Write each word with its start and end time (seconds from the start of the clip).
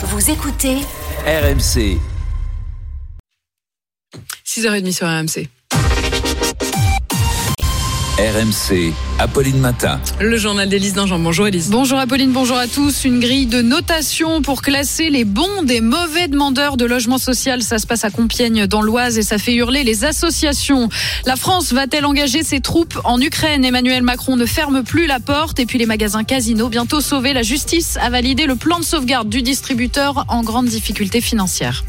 Vous 0.00 0.30
écoutez 0.30 0.76
RMC. 1.26 1.98
6h30 4.46 4.92
sur 4.92 5.08
RMC. 5.08 5.48
RMC. 8.18 8.92
Apolline 9.20 9.60
Matin. 9.60 10.00
Le 10.18 10.36
journal 10.36 10.68
d'Élise 10.68 10.92
Dingean. 10.92 11.20
Bonjour 11.20 11.46
Élise. 11.46 11.70
Bonjour 11.70 12.00
Apolline, 12.00 12.32
bonjour 12.32 12.56
à 12.56 12.66
tous. 12.66 13.04
Une 13.04 13.20
grille 13.20 13.46
de 13.46 13.62
notation 13.62 14.42
pour 14.42 14.60
classer 14.60 15.08
les 15.08 15.24
bons 15.24 15.62
des 15.62 15.80
mauvais 15.80 16.26
demandeurs 16.26 16.76
de 16.76 16.84
logement 16.84 17.18
social. 17.18 17.62
Ça 17.62 17.78
se 17.78 17.86
passe 17.86 18.02
à 18.02 18.10
Compiègne 18.10 18.66
dans 18.66 18.82
l'Oise 18.82 19.18
et 19.18 19.22
ça 19.22 19.38
fait 19.38 19.54
hurler 19.54 19.84
les 19.84 20.04
associations. 20.04 20.88
La 21.26 21.36
France 21.36 21.72
va-t-elle 21.72 22.06
engager 22.06 22.42
ses 22.42 22.58
troupes 22.58 22.98
en 23.04 23.20
Ukraine? 23.20 23.64
Emmanuel 23.64 24.02
Macron 24.02 24.34
ne 24.34 24.46
ferme 24.46 24.82
plus 24.82 25.06
la 25.06 25.20
porte 25.20 25.60
et 25.60 25.66
puis 25.66 25.78
les 25.78 25.86
magasins 25.86 26.24
Casino 26.24 26.68
bientôt 26.68 27.00
sauvés. 27.00 27.32
La 27.32 27.44
justice 27.44 27.98
a 28.02 28.10
validé 28.10 28.46
le 28.46 28.56
plan 28.56 28.80
de 28.80 28.84
sauvegarde 28.84 29.28
du 29.28 29.42
distributeur 29.42 30.24
en 30.26 30.42
grande 30.42 30.66
difficulté 30.66 31.20
financière. 31.20 31.84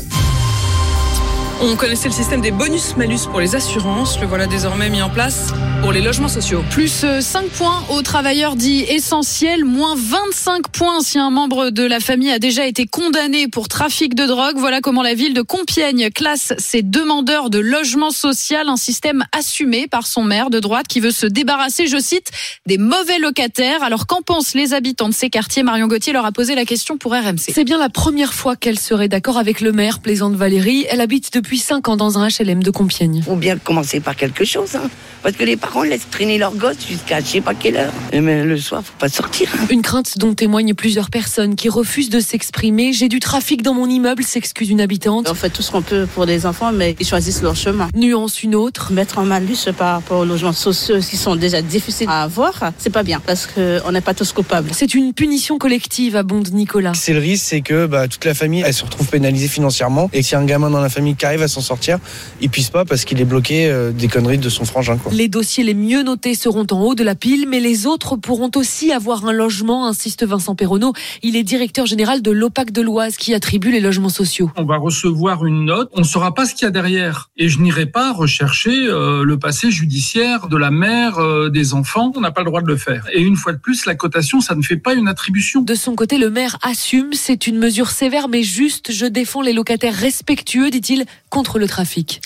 On 1.62 1.76
connaissait 1.76 2.08
le 2.08 2.14
système 2.14 2.40
des 2.40 2.52
bonus-malus 2.52 3.28
pour 3.30 3.42
les 3.42 3.54
assurances. 3.54 4.18
Le 4.22 4.28
voilà 4.28 4.48
désormais 4.48 4.90
mis 4.90 5.02
en 5.02 5.10
place 5.10 5.52
pour 5.82 5.92
les 5.92 6.02
logements 6.02 6.30
sociaux. 6.30 6.64
Plus 6.72 7.06
5 7.20 7.50
points 7.50 7.84
aux 7.90 8.02
travailleurs 8.02 8.56
dits 8.56 8.86
essentiels, 8.88 9.66
moins 9.66 9.96
25 9.98 10.70
points 10.70 11.02
si 11.02 11.20
un 11.20 11.30
membre 11.30 11.70
de 11.70 11.84
la 11.84 12.00
famille 12.00 12.32
a 12.32 12.40
déjà 12.40 12.66
été 12.66 12.86
condamné 12.86 13.50
pour 13.50 13.68
trafic 13.68 14.16
de 14.16 14.26
drogue. 14.26 14.56
Voilà 14.58 14.80
comment 14.80 15.04
la 15.04 15.14
ville 15.14 15.34
de 15.34 15.42
Compiègne 15.42 16.10
classe 16.12 16.54
ses 16.58 16.82
demandeurs 16.82 17.50
de 17.50 17.60
logement 17.60 18.12
social, 18.12 18.70
un 18.70 18.78
système 18.78 19.26
assumé 19.38 19.88
par 19.88 20.08
son 20.08 20.24
maire 20.24 20.50
de 20.50 20.62
droite 20.62 20.88
qui 20.88 21.02
veut 21.02 21.12
se 21.12 21.26
débarrasser, 21.26 21.88
je 21.88 22.00
cite, 22.00 22.32
des 22.68 22.78
mauvais 22.78 23.20
locataires. 23.20 23.84
Alors 23.84 24.08
qu'en 24.08 24.22
pensent 24.22 24.54
les 24.54 24.74
habitants 24.74 25.10
de 25.10 25.14
ces 25.14 25.30
quartiers? 25.30 25.64
Marion 25.64 25.88
Gauthier 25.88 26.14
leur 26.14 26.26
a 26.26 26.32
posé 26.32 26.56
la 26.56 26.64
question 26.64 26.98
pour 26.98 27.12
RMC. 27.12 27.52
C'est 27.54 27.66
bien 27.66 27.78
la 27.78 27.90
première 27.90 28.34
fois 28.34 28.56
qu'elle 28.56 28.80
serait 28.80 29.10
d'accord 29.10 29.38
avec 29.38 29.60
le 29.60 29.74
maire, 29.74 30.00
Plaisante 30.00 30.36
Valérie. 30.36 30.86
Elle 30.90 31.02
habite 31.02 31.34
depuis 31.34 31.49
5 31.58 31.88
ans 31.90 31.98
dans 31.98 32.18
un 32.20 32.28
HLM 32.28 32.62
de 32.64 32.72
Compiègne. 32.72 33.22
faut 33.26 33.36
bien 33.36 33.58
commencer 33.58 34.00
par 34.00 34.16
quelque 34.16 34.46
chose, 34.46 34.76
hein. 34.76 34.90
parce 35.24 35.36
que 35.36 35.44
les 35.44 35.58
parents 35.58 35.84
laissent 35.84 36.10
traîner 36.10 36.38
leurs 36.38 36.56
gosses 36.56 36.86
jusqu'à 36.88 37.20
je 37.20 37.26
sais 37.26 37.42
pas 37.42 37.54
quelle 37.54 37.78
heure. 37.78 37.94
Et 38.12 38.22
mais 38.22 38.44
le 38.44 38.58
soir, 38.58 38.84
faut 38.84 38.94
pas 39.00 39.10
sortir. 39.10 39.50
hein. 39.60 39.66
Une 39.70 39.82
crainte 39.82 40.18
dont 40.18 40.34
témoignent 40.34 40.74
plusieurs 40.74 41.10
personnes 41.10 41.56
qui 41.56 41.70
refusent 41.70 42.10
de 42.10 42.20
s'exprimer. 42.20 42.94
J'ai 42.94 43.08
du 43.10 43.20
trafic 43.20 43.62
dans 43.62 43.74
mon 43.74 43.88
immeuble, 43.88 44.24
s'excuse 44.24 44.70
une 44.70 44.82
habitante. 44.82 45.28
On 45.30 45.34
fait 45.34 45.50
tout 45.50 45.62
ce 45.62 45.72
qu'on 45.72 45.82
peut 45.82 46.08
pour 46.14 46.26
les 46.26 46.46
enfants, 46.46 46.72
mais 46.72 46.96
ils 47.00 47.06
choisissent 47.08 47.42
leur 47.42 47.56
chemin. 47.56 47.88
Nuance 47.96 48.44
une 48.44 48.56
autre. 48.56 48.92
Mettre 48.92 49.18
en 49.20 49.24
malus 49.26 49.58
par 49.78 49.96
rapport 49.96 50.20
aux 50.20 50.26
logements 50.26 50.54
sociaux 50.54 51.00
qui 51.00 51.18
sont 51.18 51.36
déjà 51.36 51.62
difficiles 51.62 52.08
à 52.10 52.24
avoir, 52.24 52.72
c'est 52.78 52.90
pas 52.90 53.04
bien, 53.04 53.20
parce 53.26 53.48
qu'on 53.48 53.92
n'est 53.92 54.02
pas 54.02 54.14
tous 54.14 54.32
coupables. 54.32 54.70
C'est 54.74 54.94
une 54.94 55.14
punition 55.14 55.58
collective, 55.58 56.16
abonde 56.16 56.50
Nicolas. 56.54 56.94
C'est 56.96 57.14
le 57.14 57.20
risque, 57.20 57.46
c'est 57.48 57.62
que 57.62 57.86
bah, 57.86 58.08
toute 58.08 58.26
la 58.26 58.34
famille, 58.34 58.64
elle 58.66 58.74
se 58.74 58.84
retrouve 58.84 59.08
pénalisée 59.08 59.48
financièrement 59.48 60.10
et 60.14 60.22
que 60.22 60.26
si 60.26 60.36
un 60.36 60.46
gamin 60.46 60.70
dans 60.70 60.82
la 60.82 60.90
famille 60.90 61.16
qui 61.16 61.26
arrive 61.26 61.39
à 61.44 61.48
s'en 61.48 61.62
sortir, 61.62 62.00
il 62.42 62.50
puisse 62.50 62.70
pas 62.70 62.86
parce 62.86 63.06
qu'il 63.06 63.20
est 63.20 63.26
bloqué 63.26 63.70
euh, 63.70 63.92
des 63.92 64.08
conneries 64.08 64.38
de 64.38 64.50
son 64.50 64.66
frangin. 64.66 64.98
Quoi. 64.98 65.12
Les 65.14 65.28
dossiers 65.28 65.64
les 65.64 65.74
mieux 65.74 66.04
notés 66.04 66.36
seront 66.36 66.66
en 66.72 66.82
haut 66.82 66.96
de 66.96 67.04
la 67.04 67.16
pile, 67.16 67.48
mais 67.48 67.60
les 67.60 67.86
autres 67.86 68.16
pourront 68.16 68.52
aussi 68.56 68.92
avoir 68.92 69.26
un 69.26 69.34
logement, 69.34 69.88
insiste 69.88 70.26
Vincent 70.26 70.56
Perronneau. 70.56 70.94
Il 71.24 71.36
est 71.36 71.44
directeur 71.44 71.86
général 71.86 72.22
de 72.22 72.32
l'OPAC 72.32 72.72
de 72.72 72.82
l'Oise 72.82 73.18
qui 73.18 73.34
attribue 73.34 73.72
les 73.72 73.80
logements 73.80 74.10
sociaux. 74.10 74.52
On 74.58 74.66
va 74.66 74.78
recevoir 74.78 75.46
une 75.46 75.66
note, 75.66 75.90
on 75.94 76.00
ne 76.00 76.06
saura 76.06 76.34
pas 76.34 76.46
ce 76.46 76.54
qu'il 76.54 76.66
y 76.66 76.68
a 76.68 76.72
derrière. 76.72 77.30
Et 77.38 77.50
je 77.50 77.60
n'irai 77.60 77.86
pas 77.86 78.14
rechercher 78.14 78.72
euh, 78.72 79.24
le 79.24 79.40
passé 79.40 79.72
judiciaire 79.72 80.48
de 80.48 80.58
la 80.58 80.72
mère, 80.72 81.20
euh, 81.20 81.50
des 81.50 81.74
enfants. 81.74 82.12
On 82.16 82.22
n'a 82.22 82.32
pas 82.32 82.42
le 82.42 82.48
droit 82.48 82.62
de 82.62 82.68
le 82.68 82.78
faire. 82.78 83.06
Et 83.14 83.22
une 83.22 83.36
fois 83.36 83.54
de 83.54 83.60
plus, 83.60 83.86
la 83.86 83.96
cotation, 83.96 84.42
ça 84.42 84.56
ne 84.56 84.62
fait 84.62 84.78
pas 84.78 84.94
une 84.94 85.08
attribution. 85.08 85.62
De 85.62 85.76
son 85.76 85.96
côté, 85.96 86.18
le 86.18 86.30
maire 86.30 86.58
assume, 86.62 87.14
c'est 87.14 87.48
une 87.48 87.58
mesure 87.58 87.90
sévère 87.90 88.28
mais 88.28 88.44
juste. 88.44 88.92
Je 88.92 89.06
défends 89.06 89.42
les 89.42 89.54
locataires 89.54 89.94
respectueux, 89.94 90.70
dit-il, 90.70 91.06
contre 91.30 91.60
le 91.60 91.68
trafic. 91.68 92.22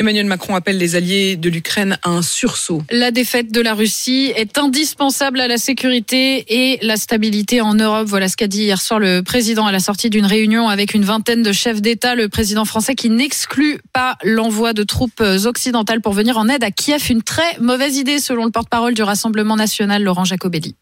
Emmanuel 0.00 0.26
Macron 0.26 0.54
appelle 0.54 0.78
les 0.78 0.94
alliés 0.94 1.34
de 1.34 1.50
l'Ukraine 1.50 1.98
à 2.04 2.10
un 2.10 2.22
sursaut. 2.22 2.84
La 2.88 3.10
défaite 3.10 3.50
de 3.50 3.60
la 3.60 3.74
Russie 3.74 4.32
est 4.36 4.56
indispensable 4.56 5.40
à 5.40 5.48
la 5.48 5.58
sécurité 5.58 6.44
et 6.46 6.78
la 6.82 6.96
stabilité 6.96 7.60
en 7.60 7.74
Europe. 7.74 8.06
Voilà 8.06 8.28
ce 8.28 8.36
qu'a 8.36 8.46
dit 8.46 8.62
hier 8.62 8.80
soir 8.80 9.00
le 9.00 9.22
président 9.22 9.66
à 9.66 9.72
la 9.72 9.80
sortie 9.80 10.08
d'une 10.08 10.24
réunion 10.24 10.68
avec 10.68 10.94
une 10.94 11.04
vingtaine 11.04 11.42
de 11.42 11.50
chefs 11.50 11.82
d'État. 11.82 12.14
Le 12.14 12.28
président 12.28 12.64
français 12.64 12.94
qui 12.94 13.10
n'exclut 13.10 13.80
pas 13.92 14.16
l'envoi 14.22 14.72
de 14.72 14.84
troupes 14.84 15.20
occidentales 15.20 16.00
pour 16.00 16.12
venir 16.12 16.38
en 16.38 16.48
aide 16.48 16.62
à 16.62 16.70
Kiev. 16.70 17.10
Une 17.10 17.22
très 17.22 17.58
mauvaise 17.58 17.96
idée 17.96 18.20
selon 18.20 18.44
le 18.44 18.52
porte-parole 18.52 18.94
du 18.94 19.02
Rassemblement 19.02 19.56
national, 19.56 20.04
Laurent 20.04 20.24
Jacobelli. 20.24 20.76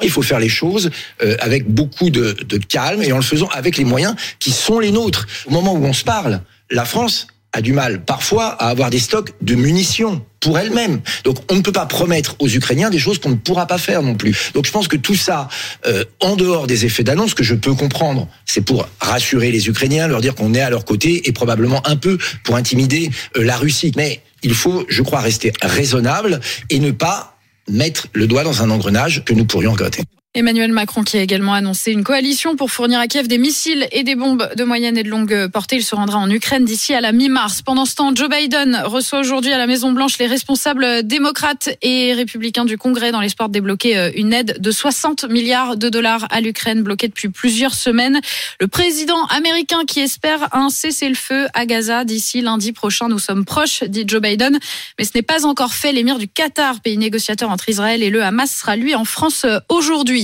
Il 0.00 0.10
faut 0.10 0.22
faire 0.22 0.38
les 0.38 0.48
choses 0.48 0.90
euh, 1.22 1.36
avec 1.40 1.68
beaucoup 1.68 2.10
de, 2.10 2.32
de 2.32 2.56
calme 2.58 3.02
et 3.02 3.12
en 3.12 3.16
le 3.16 3.22
faisant 3.22 3.48
avec 3.48 3.76
les 3.78 3.84
moyens 3.84 4.14
qui 4.38 4.52
sont 4.52 4.78
les 4.78 4.92
nôtres. 4.92 5.26
Au 5.46 5.50
moment 5.50 5.72
où 5.74 5.84
on 5.84 5.92
se 5.92 6.04
parle, 6.04 6.40
la 6.70 6.84
France 6.84 7.26
a 7.54 7.62
du 7.62 7.72
mal 7.72 8.04
parfois 8.04 8.48
à 8.48 8.68
avoir 8.68 8.90
des 8.90 8.98
stocks 8.98 9.32
de 9.40 9.54
munitions 9.54 10.20
pour 10.40 10.58
elle-même. 10.58 11.00
Donc 11.22 11.38
on 11.50 11.54
ne 11.54 11.60
peut 11.60 11.72
pas 11.72 11.86
promettre 11.86 12.34
aux 12.40 12.48
Ukrainiens 12.48 12.90
des 12.90 12.98
choses 12.98 13.18
qu'on 13.18 13.30
ne 13.30 13.36
pourra 13.36 13.66
pas 13.66 13.78
faire 13.78 14.02
non 14.02 14.16
plus. 14.16 14.50
Donc 14.54 14.66
je 14.66 14.72
pense 14.72 14.88
que 14.88 14.96
tout 14.96 15.14
ça, 15.14 15.48
euh, 15.86 16.04
en 16.20 16.34
dehors 16.34 16.66
des 16.66 16.84
effets 16.84 17.04
d'annonce 17.04 17.32
que 17.32 17.44
je 17.44 17.54
peux 17.54 17.74
comprendre, 17.74 18.28
c'est 18.44 18.60
pour 18.60 18.88
rassurer 19.00 19.52
les 19.52 19.68
Ukrainiens, 19.68 20.08
leur 20.08 20.20
dire 20.20 20.34
qu'on 20.34 20.52
est 20.52 20.60
à 20.60 20.68
leur 20.68 20.84
côté 20.84 21.28
et 21.28 21.32
probablement 21.32 21.86
un 21.86 21.96
peu 21.96 22.18
pour 22.42 22.56
intimider 22.56 23.10
euh, 23.36 23.44
la 23.44 23.56
Russie. 23.56 23.92
Mais 23.96 24.20
il 24.42 24.54
faut, 24.54 24.84
je 24.88 25.02
crois, 25.02 25.20
rester 25.20 25.52
raisonnable 25.62 26.40
et 26.70 26.80
ne 26.80 26.90
pas 26.90 27.38
mettre 27.70 28.08
le 28.12 28.26
doigt 28.26 28.42
dans 28.42 28.62
un 28.62 28.70
engrenage 28.70 29.24
que 29.24 29.32
nous 29.32 29.46
pourrions 29.46 29.72
regretter. 29.72 30.02
Emmanuel 30.36 30.72
Macron 30.72 31.04
qui 31.04 31.16
a 31.16 31.22
également 31.22 31.54
annoncé 31.54 31.92
une 31.92 32.02
coalition 32.02 32.56
pour 32.56 32.72
fournir 32.72 32.98
à 32.98 33.06
Kiev 33.06 33.28
des 33.28 33.38
missiles 33.38 33.86
et 33.92 34.02
des 34.02 34.16
bombes 34.16 34.50
de 34.56 34.64
moyenne 34.64 34.98
et 34.98 35.04
de 35.04 35.08
longue 35.08 35.46
portée. 35.46 35.76
Il 35.76 35.84
se 35.84 35.94
rendra 35.94 36.18
en 36.18 36.28
Ukraine 36.28 36.64
d'ici 36.64 36.92
à 36.92 37.00
la 37.00 37.12
mi-mars. 37.12 37.62
Pendant 37.62 37.84
ce 37.84 37.94
temps, 37.94 38.12
Joe 38.12 38.28
Biden 38.28 38.82
reçoit 38.84 39.20
aujourd'hui 39.20 39.52
à 39.52 39.58
la 39.58 39.68
Maison-Blanche 39.68 40.18
les 40.18 40.26
responsables 40.26 41.04
démocrates 41.04 41.68
et 41.82 42.14
républicains 42.14 42.64
du 42.64 42.76
Congrès 42.76 43.12
dans 43.12 43.20
l'espoir 43.20 43.48
de 43.48 43.52
débloquer 43.52 44.10
une 44.16 44.32
aide 44.32 44.60
de 44.60 44.70
60 44.72 45.28
milliards 45.30 45.76
de 45.76 45.88
dollars 45.88 46.26
à 46.30 46.40
l'Ukraine 46.40 46.82
bloquée 46.82 47.06
depuis 47.06 47.28
plusieurs 47.28 47.74
semaines. 47.74 48.20
Le 48.60 48.66
président 48.66 49.26
américain 49.26 49.84
qui 49.86 50.00
espère 50.00 50.48
un 50.52 50.68
cessez-le-feu 50.68 51.46
à 51.54 51.64
Gaza 51.64 52.04
d'ici 52.04 52.40
lundi 52.40 52.72
prochain. 52.72 53.08
Nous 53.08 53.20
sommes 53.20 53.44
proches, 53.44 53.84
dit 53.84 54.02
Joe 54.04 54.20
Biden, 54.20 54.58
mais 54.98 55.04
ce 55.04 55.12
n'est 55.14 55.22
pas 55.22 55.46
encore 55.46 55.74
fait. 55.74 55.92
L'émir 55.92 56.18
du 56.18 56.26
Qatar, 56.26 56.80
pays 56.80 56.98
négociateur 56.98 57.50
entre 57.50 57.68
Israël 57.68 58.02
et 58.02 58.10
le 58.10 58.24
Hamas, 58.24 58.50
sera 58.50 58.74
lui 58.74 58.96
en 58.96 59.04
France 59.04 59.46
aujourd'hui. 59.68 60.23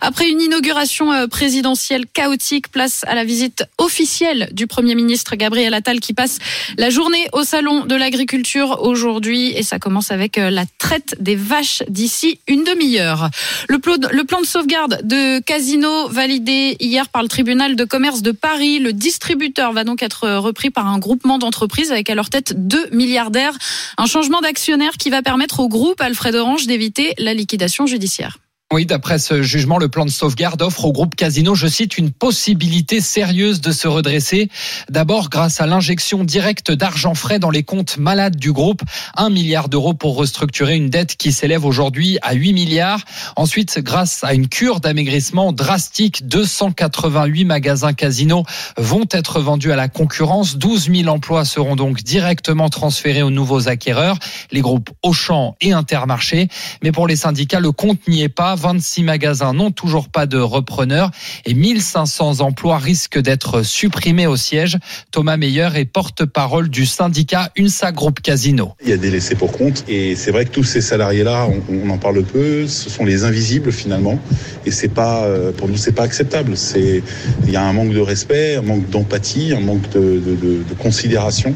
Après 0.00 0.28
une 0.28 0.40
inauguration 0.40 1.12
euh, 1.12 1.26
présidentielle 1.26 2.06
chaotique, 2.06 2.70
place 2.70 3.04
à 3.06 3.14
la 3.14 3.24
visite 3.24 3.64
officielle 3.78 4.48
du 4.52 4.66
Premier 4.66 4.94
ministre 4.94 5.36
Gabriel 5.36 5.74
Attal 5.74 6.00
qui 6.00 6.14
passe 6.14 6.38
la 6.76 6.90
journée 6.90 7.26
au 7.32 7.44
Salon 7.44 7.84
de 7.84 7.94
l'Agriculture 7.94 8.80
aujourd'hui. 8.82 9.52
Et 9.56 9.62
ça 9.62 9.78
commence 9.78 10.10
avec 10.10 10.38
euh, 10.38 10.50
la 10.50 10.64
traite 10.78 11.16
des 11.20 11.36
vaches 11.36 11.82
d'ici 11.88 12.40
une 12.46 12.64
demi-heure. 12.64 13.30
Le, 13.68 13.78
le 14.12 14.24
plan 14.24 14.40
de 14.40 14.46
sauvegarde 14.46 15.00
de 15.04 15.40
Casino 15.40 16.08
validé 16.08 16.76
hier 16.80 17.08
par 17.08 17.22
le 17.22 17.28
tribunal 17.28 17.76
de 17.76 17.84
commerce 17.84 18.22
de 18.22 18.32
Paris. 18.32 18.78
Le 18.78 18.92
distributeur 18.92 19.72
va 19.72 19.84
donc 19.84 20.02
être 20.02 20.28
repris 20.28 20.70
par 20.70 20.86
un 20.86 20.98
groupement 20.98 21.38
d'entreprises 21.38 21.90
avec 21.92 22.10
à 22.10 22.14
leur 22.14 22.30
tête 22.30 22.54
deux 22.56 22.88
milliardaires. 22.90 23.56
Un 23.96 24.06
changement 24.06 24.40
d'actionnaire 24.40 24.92
qui 24.92 25.10
va 25.10 25.22
permettre 25.22 25.60
au 25.60 25.68
groupe 25.68 26.00
Alfred 26.00 26.34
Orange 26.34 26.66
d'éviter 26.66 27.14
la 27.18 27.34
liquidation 27.34 27.86
judiciaire. 27.86 28.38
Oui, 28.70 28.84
d'après 28.84 29.18
ce 29.18 29.40
jugement, 29.40 29.78
le 29.78 29.88
plan 29.88 30.04
de 30.04 30.10
sauvegarde 30.10 30.60
offre 30.60 30.84
au 30.84 30.92
groupe 30.92 31.16
Casino, 31.16 31.54
je 31.54 31.66
cite, 31.66 31.96
une 31.96 32.10
possibilité 32.10 33.00
sérieuse 33.00 33.62
de 33.62 33.72
se 33.72 33.88
redresser. 33.88 34.50
D'abord, 34.90 35.30
grâce 35.30 35.62
à 35.62 35.66
l'injection 35.66 36.22
directe 36.22 36.70
d'argent 36.70 37.14
frais 37.14 37.38
dans 37.38 37.48
les 37.48 37.62
comptes 37.62 37.96
malades 37.96 38.36
du 38.36 38.52
groupe, 38.52 38.82
un 39.16 39.30
milliard 39.30 39.70
d'euros 39.70 39.94
pour 39.94 40.16
restructurer 40.18 40.76
une 40.76 40.90
dette 40.90 41.16
qui 41.16 41.32
s'élève 41.32 41.64
aujourd'hui 41.64 42.18
à 42.20 42.34
8 42.34 42.52
milliards. 42.52 43.00
Ensuite, 43.36 43.78
grâce 43.78 44.22
à 44.22 44.34
une 44.34 44.48
cure 44.48 44.80
d'amaigrissement 44.80 45.54
drastique, 45.54 46.28
288 46.28 47.46
magasins 47.46 47.94
Casino 47.94 48.44
vont 48.76 49.06
être 49.10 49.40
vendus 49.40 49.72
à 49.72 49.76
la 49.76 49.88
concurrence. 49.88 50.58
12 50.58 50.90
000 50.94 51.08
emplois 51.08 51.46
seront 51.46 51.74
donc 51.74 52.02
directement 52.02 52.68
transférés 52.68 53.22
aux 53.22 53.30
nouveaux 53.30 53.66
acquéreurs, 53.66 54.18
les 54.50 54.60
groupes 54.60 54.90
Auchan 55.02 55.56
et 55.62 55.72
Intermarché. 55.72 56.48
Mais 56.82 56.92
pour 56.92 57.08
les 57.08 57.16
syndicats, 57.16 57.60
le 57.60 57.72
compte 57.72 58.06
n'y 58.08 58.20
est 58.20 58.28
pas. 58.28 58.57
26 58.58 59.04
magasins 59.04 59.52
n'ont 59.52 59.70
toujours 59.70 60.08
pas 60.08 60.26
de 60.26 60.38
repreneur 60.38 61.10
et 61.44 61.54
1500 61.54 62.40
emplois 62.40 62.78
risquent 62.78 63.18
d'être 63.18 63.62
supprimés 63.62 64.26
au 64.26 64.36
siège. 64.36 64.78
Thomas 65.10 65.36
Meyer 65.36 65.68
est 65.74 65.84
porte-parole 65.84 66.68
du 66.68 66.86
syndicat 66.86 67.50
UNSA 67.56 67.92
Groupe 67.92 68.20
Casino. 68.20 68.74
Il 68.82 68.90
y 68.90 68.92
a 68.92 68.96
des 68.96 69.10
laissés 69.10 69.34
pour 69.34 69.52
compte 69.52 69.84
et 69.88 70.16
c'est 70.16 70.30
vrai 70.30 70.44
que 70.44 70.50
tous 70.50 70.64
ces 70.64 70.80
salariés-là, 70.80 71.48
on, 71.68 71.90
en 71.90 71.98
parle 71.98 72.22
peu, 72.22 72.66
ce 72.66 72.90
sont 72.90 73.04
les 73.04 73.24
invisibles 73.24 73.72
finalement 73.72 74.18
et 74.66 74.70
c'est 74.70 74.88
pas 74.88 75.26
pour 75.56 75.68
nous 75.68 75.76
c'est 75.76 75.92
pas 75.92 76.02
acceptable. 76.02 76.54
Il 76.76 77.50
y 77.50 77.56
a 77.56 77.62
un 77.62 77.72
manque 77.72 77.92
de 77.92 78.00
respect, 78.00 78.56
un 78.56 78.62
manque 78.62 78.88
d'empathie, 78.90 79.52
un 79.56 79.60
manque 79.60 79.88
de 79.90 80.74
considération. 80.78 81.54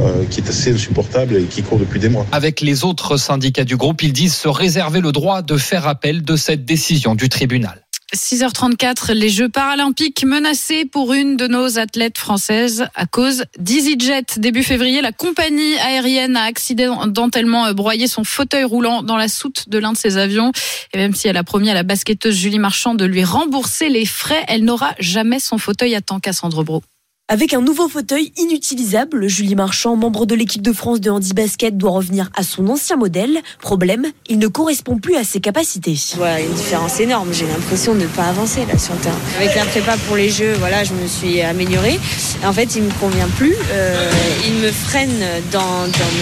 Euh, 0.00 0.24
qui 0.24 0.40
est 0.40 0.48
assez 0.48 0.72
insupportable 0.72 1.36
et 1.36 1.44
qui 1.44 1.62
court 1.62 1.78
depuis 1.78 2.00
des 2.00 2.08
mois. 2.08 2.26
Avec 2.32 2.60
les 2.60 2.84
autres 2.84 3.18
syndicats 3.18 3.64
du 3.64 3.76
groupe, 3.76 4.02
ils 4.02 4.12
disent 4.12 4.34
se 4.34 4.48
réserver 4.48 5.00
le 5.00 5.12
droit 5.12 5.42
de 5.42 5.56
faire 5.58 5.86
appel 5.86 6.22
de 6.22 6.34
cette 6.34 6.64
décision 6.64 7.14
du 7.14 7.28
tribunal. 7.28 7.84
6h34, 8.14 9.12
les 9.12 9.28
Jeux 9.28 9.48
paralympiques 9.48 10.24
menacés 10.24 10.84
pour 10.84 11.12
une 11.12 11.36
de 11.36 11.46
nos 11.46 11.78
athlètes 11.78 12.18
françaises 12.18 12.86
à 12.94 13.06
cause 13.06 13.44
d'EasyJet. 13.58 14.38
Début 14.38 14.62
février, 14.62 15.00
la 15.00 15.12
compagnie 15.12 15.78
aérienne 15.78 16.36
a 16.36 16.42
accidentellement 16.42 17.72
broyé 17.72 18.06
son 18.06 18.24
fauteuil 18.24 18.64
roulant 18.64 19.02
dans 19.02 19.16
la 19.16 19.28
soute 19.28 19.68
de 19.68 19.78
l'un 19.78 19.92
de 19.92 19.98
ses 19.98 20.18
avions. 20.18 20.52
Et 20.92 20.98
même 20.98 21.14
si 21.14 21.28
elle 21.28 21.38
a 21.38 21.44
promis 21.44 21.70
à 21.70 21.74
la 21.74 21.84
basketteuse 21.84 22.34
Julie 22.34 22.58
Marchand 22.58 22.94
de 22.94 23.04
lui 23.04 23.24
rembourser 23.24 23.88
les 23.88 24.06
frais, 24.06 24.44
elle 24.48 24.64
n'aura 24.64 24.94
jamais 24.98 25.38
son 25.38 25.56
fauteuil 25.56 25.94
à 25.94 26.02
temps, 26.02 26.20
Cassandre 26.20 26.64
Bro. 26.64 26.82
Avec 27.32 27.54
un 27.54 27.62
nouveau 27.62 27.88
fauteuil 27.88 28.30
inutilisable, 28.36 29.26
Julie 29.26 29.54
Marchand, 29.54 29.96
membre 29.96 30.26
de 30.26 30.34
l'équipe 30.34 30.60
de 30.60 30.74
France 30.74 31.00
de 31.00 31.08
handi-basket, 31.08 31.78
doit 31.78 31.92
revenir 31.92 32.28
à 32.34 32.42
son 32.42 32.68
ancien 32.68 32.96
modèle. 32.96 33.40
Problème, 33.58 34.04
il 34.28 34.38
ne 34.38 34.48
correspond 34.48 34.98
plus 34.98 35.16
à 35.16 35.24
ses 35.24 35.40
capacités. 35.40 35.96
Voilà, 36.18 36.42
une 36.42 36.52
différence 36.52 37.00
énorme. 37.00 37.30
J'ai 37.32 37.46
l'impression 37.46 37.94
de 37.94 38.00
ne 38.00 38.06
pas 38.06 38.24
avancer 38.24 38.66
là 38.70 38.76
sur 38.76 38.92
le 38.92 39.00
terrain. 39.00 39.16
Avec 39.38 39.56
la 39.56 39.64
prépa 39.64 39.96
pour 40.06 40.16
les 40.16 40.28
Jeux, 40.28 40.52
voilà, 40.58 40.84
je 40.84 40.92
me 40.92 41.06
suis 41.06 41.40
améliorée. 41.40 41.98
En 42.44 42.52
fait, 42.52 42.76
il 42.76 42.82
me 42.82 42.90
convient 43.00 43.28
plus. 43.38 43.54
Euh, 43.70 44.10
il 44.46 44.52
me 44.56 44.70
freine 44.70 45.24
dans, 45.52 45.60
dans 45.60 46.12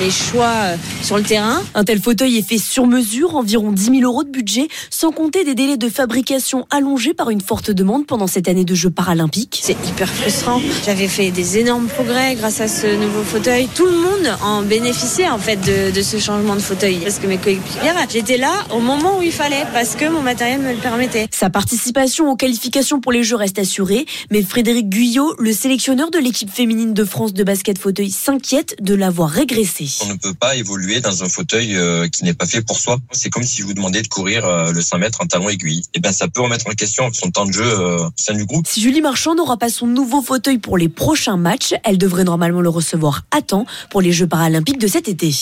mes, 0.00 0.06
mes, 0.06 0.10
choix 0.10 0.54
euh, 0.62 0.76
sur 1.02 1.18
le 1.18 1.24
terrain. 1.24 1.62
Un 1.74 1.84
tel 1.84 2.00
fauteuil 2.00 2.38
est 2.38 2.48
fait 2.48 2.56
sur 2.56 2.86
mesure, 2.86 3.36
environ 3.36 3.70
10 3.70 3.84
000 3.84 3.96
euros 4.00 4.24
de 4.24 4.30
budget, 4.30 4.68
sans 4.88 5.12
compter 5.12 5.44
des 5.44 5.54
délais 5.54 5.76
de 5.76 5.90
fabrication 5.90 6.66
allongés 6.70 7.12
par 7.12 7.28
une 7.28 7.42
forte 7.42 7.70
demande 7.70 8.06
pendant 8.06 8.26
cette 8.26 8.48
année 8.48 8.64
de 8.64 8.74
Jeux 8.74 8.88
paralympiques. 8.88 9.60
C'est 9.62 9.76
hyper 9.86 10.08
frustrant 10.08 10.53
j'avais 10.84 11.08
fait 11.08 11.30
des 11.30 11.58
énormes 11.58 11.86
progrès 11.86 12.34
grâce 12.34 12.60
à 12.60 12.68
ce 12.68 12.86
nouveau 12.86 13.22
fauteuil. 13.22 13.68
Tout 13.74 13.86
le 13.86 13.96
monde 13.96 14.36
en 14.42 14.62
bénéficiait 14.62 15.28
en 15.28 15.38
fait 15.38 15.56
de, 15.56 16.02
ce 16.02 16.18
changement 16.18 16.54
de 16.54 16.60
fauteuil. 16.60 16.98
Parce 16.98 17.18
que 17.18 17.26
mes 17.26 17.38
coéquipières, 17.38 17.96
j'étais 18.10 18.36
là 18.36 18.52
au 18.70 18.80
moment 18.80 19.18
où 19.18 19.22
il 19.22 19.32
fallait 19.32 19.64
parce 19.72 19.94
que 19.94 20.08
mon 20.08 20.22
matériel 20.22 20.60
me 20.60 20.72
le 20.72 20.78
permettait. 20.78 21.28
Sa 21.30 21.50
participation 21.50 22.30
aux 22.30 22.36
qualifications 22.36 23.00
pour 23.00 23.12
les 23.12 23.24
Jeux 23.24 23.36
reste 23.36 23.58
assurée, 23.58 24.06
mais 24.30 24.42
Frédéric 24.42 24.88
Guyot, 24.88 25.34
le 25.38 25.52
sélectionneur 25.52 26.10
de 26.10 26.18
l'équipe 26.18 26.50
féminine 26.50 26.94
de 26.94 27.04
France 27.04 27.32
de 27.32 27.44
basket 27.44 27.78
fauteuil, 27.78 28.10
s'inquiète 28.10 28.76
de 28.80 28.94
l'avoir 28.94 29.30
régressé. 29.30 29.88
On 30.02 30.08
ne 30.08 30.14
peut 30.14 30.34
pas 30.34 30.56
évoluer 30.56 31.00
dans 31.00 31.24
un 31.24 31.28
fauteuil 31.28 31.76
euh, 31.76 32.08
qui 32.08 32.24
n'est 32.24 32.34
pas 32.34 32.46
fait 32.46 32.62
pour 32.62 32.78
soi. 32.78 32.98
C'est 33.12 33.30
comme 33.30 33.42
si 33.42 33.62
je 33.62 33.64
vous 33.64 33.74
demandais 33.74 34.02
de 34.02 34.08
courir 34.08 34.44
euh, 34.44 34.72
le 34.72 34.80
100 34.80 34.98
mètres 34.98 35.20
en 35.20 35.26
talon 35.26 35.48
aiguille. 35.48 35.80
Et 35.80 35.98
eh 35.98 36.00
ben 36.00 36.12
ça 36.12 36.28
peut 36.28 36.40
remettre 36.40 36.66
en 36.68 36.72
question 36.72 37.10
son 37.12 37.30
temps 37.30 37.46
de 37.46 37.52
jeu 37.52 37.64
euh, 37.64 38.06
au 38.06 38.12
sein 38.16 38.34
du 38.34 38.44
groupe. 38.44 38.66
Si 38.66 38.80
Julie 38.80 39.00
Marchand 39.00 39.34
n'aura 39.34 39.56
pas 39.56 39.68
son 39.68 39.86
nouveau 39.86 40.22
fauteuil 40.22 40.43
pour 40.60 40.78
les 40.78 40.88
prochains 40.88 41.36
matchs. 41.36 41.74
Elle 41.84 41.98
devrait 41.98 42.24
normalement 42.24 42.60
le 42.60 42.68
recevoir 42.68 43.22
à 43.30 43.42
temps 43.42 43.66
pour 43.90 44.00
les 44.00 44.12
Jeux 44.12 44.26
paralympiques 44.26 44.78
de 44.78 44.86
cet 44.86 45.08
été. 45.08 45.32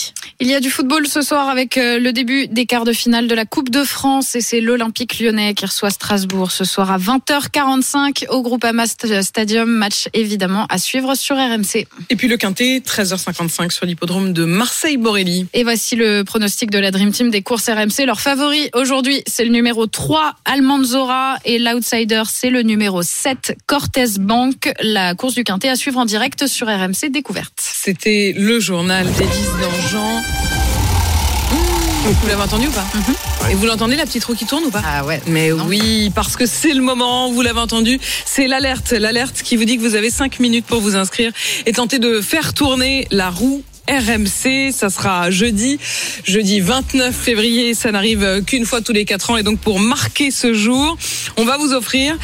Il 0.41 0.49
y 0.49 0.55
a 0.55 0.61
du 0.61 0.71
football 0.71 1.07
ce 1.07 1.23
soir 1.23 1.49
avec 1.49 1.77
euh, 1.77 1.99
le 1.99 2.13
début 2.13 2.47
des 2.49 2.67
quarts 2.67 2.85
de 2.85 2.93
finale 2.93 3.29
de 3.29 3.35
la 3.35 3.45
Coupe 3.45 3.71
de 3.71 3.85
France 3.85 4.35
et 4.35 4.41
c'est 4.41 4.61
l'Olympique 4.61 5.19
lyonnais 5.19 5.55
qui 5.55 5.67
reçoit 5.67 5.91
Strasbourg 5.91 6.51
ce 6.51 6.65
soir 6.65 6.91
à 6.91 6.99
20h45 6.99 8.29
au 8.29 8.43
Groupama 8.43 8.87
Stadium. 8.87 9.69
Match 9.69 10.09
évidemment 10.13 10.67
à 10.69 10.79
suivre 10.79 11.15
sur 11.15 11.37
RMC. 11.37 11.87
Et 12.11 12.17
puis 12.17 12.29
le 12.29 12.37
Quintet, 12.37 12.83
13h55 12.85 13.71
sur 13.71 13.87
l'hippodrome 13.87 14.33
de 14.33 14.45
Marseille-Borelli. 14.45 15.47
Et 15.55 15.65
voici 15.65 15.97
le 15.97 16.23
pronostic 16.23 16.71
de 16.71 16.79
la 16.79 16.91
Dream 16.91 17.13
Team 17.13 17.31
des 17.31 17.43
courses 17.43 17.69
RMC. 17.69 18.07
Leur 18.07 18.21
favori 18.21 18.71
aujourd'hui, 18.75 19.23
c'est 19.27 19.45
le 19.45 19.51
numéro 19.51 19.87
3, 19.87 20.35
Almanzora. 20.45 21.37
Et 21.45 21.59
l'outsider, 21.59 22.23
c'est 22.29 22.51
le 22.51 22.63
numéro 22.63 23.03
7, 23.03 23.57
Cortez 23.67 24.19
Bank 24.19 24.73
la 24.83 25.15
course 25.15 25.35
du 25.35 25.45
Quintet 25.45 25.69
à 25.69 25.77
suivre 25.77 25.99
en 25.99 26.05
direct 26.05 26.47
sur 26.47 26.67
RMC 26.67 27.11
Découverte. 27.11 27.55
C'était 27.59 28.35
le 28.37 28.61
journal 28.61 29.07
d'Élise 29.13 29.51
Dangean. 29.61 30.19
Mmh. 30.19 32.09
Vous 32.21 32.27
l'avez 32.27 32.43
entendu 32.43 32.67
ou 32.67 32.71
pas 32.73 32.85
mhm. 32.95 33.51
Et 33.51 33.55
vous 33.55 33.67
l'entendez 33.67 33.97
la 33.97 34.05
petite 34.05 34.25
roue 34.25 34.35
qui 34.35 34.47
tourne 34.47 34.65
ou 34.65 34.71
pas 34.71 34.83
Ah 34.85 35.05
ouais. 35.05 35.21
Mais 35.27 35.53
oui, 35.53 36.11
parce 36.15 36.37
que 36.37 36.47
c'est 36.47 36.75
le 36.75 36.83
moment, 36.83 37.31
vous 37.31 37.43
l'avez 37.43 37.61
entendu, 37.61 37.99
c'est 38.25 38.47
l'alerte, 38.47 38.93
l'alerte 38.93 39.43
qui 39.43 39.57
vous 39.57 39.65
dit 39.65 39.77
que 39.77 39.83
vous 39.83 39.95
avez 39.95 40.11
5 40.11 40.41
minutes 40.41 40.67
pour 40.67 40.81
vous 40.81 40.97
inscrire 40.97 41.33
et 41.67 41.73
tenter 41.73 41.99
de 41.99 42.21
faire 42.21 42.55
tourner 42.55 43.07
la 43.11 43.31
roue 43.31 43.63
RMC. 43.89 44.73
Ça 44.73 44.91
sera 44.91 45.31
jeudi, 45.31 45.79
jeudi 46.25 46.61
29 46.61 47.15
février. 47.15 47.75
Ça 47.75 47.93
n'arrive 47.93 48.43
qu'une 48.47 48.67
fois 48.67 48.81
tous 48.81 48.93
les 48.93 49.05
quatre 49.05 49.31
ans. 49.31 49.37
Et 49.37 49.43
donc, 49.43 49.59
pour 49.59 49.81
marquer 49.81 50.31
ce 50.31 50.55
jour, 50.55 50.97
on 51.37 51.45
va 51.45 51.57
vous 51.57 51.73
offrir 51.73 52.17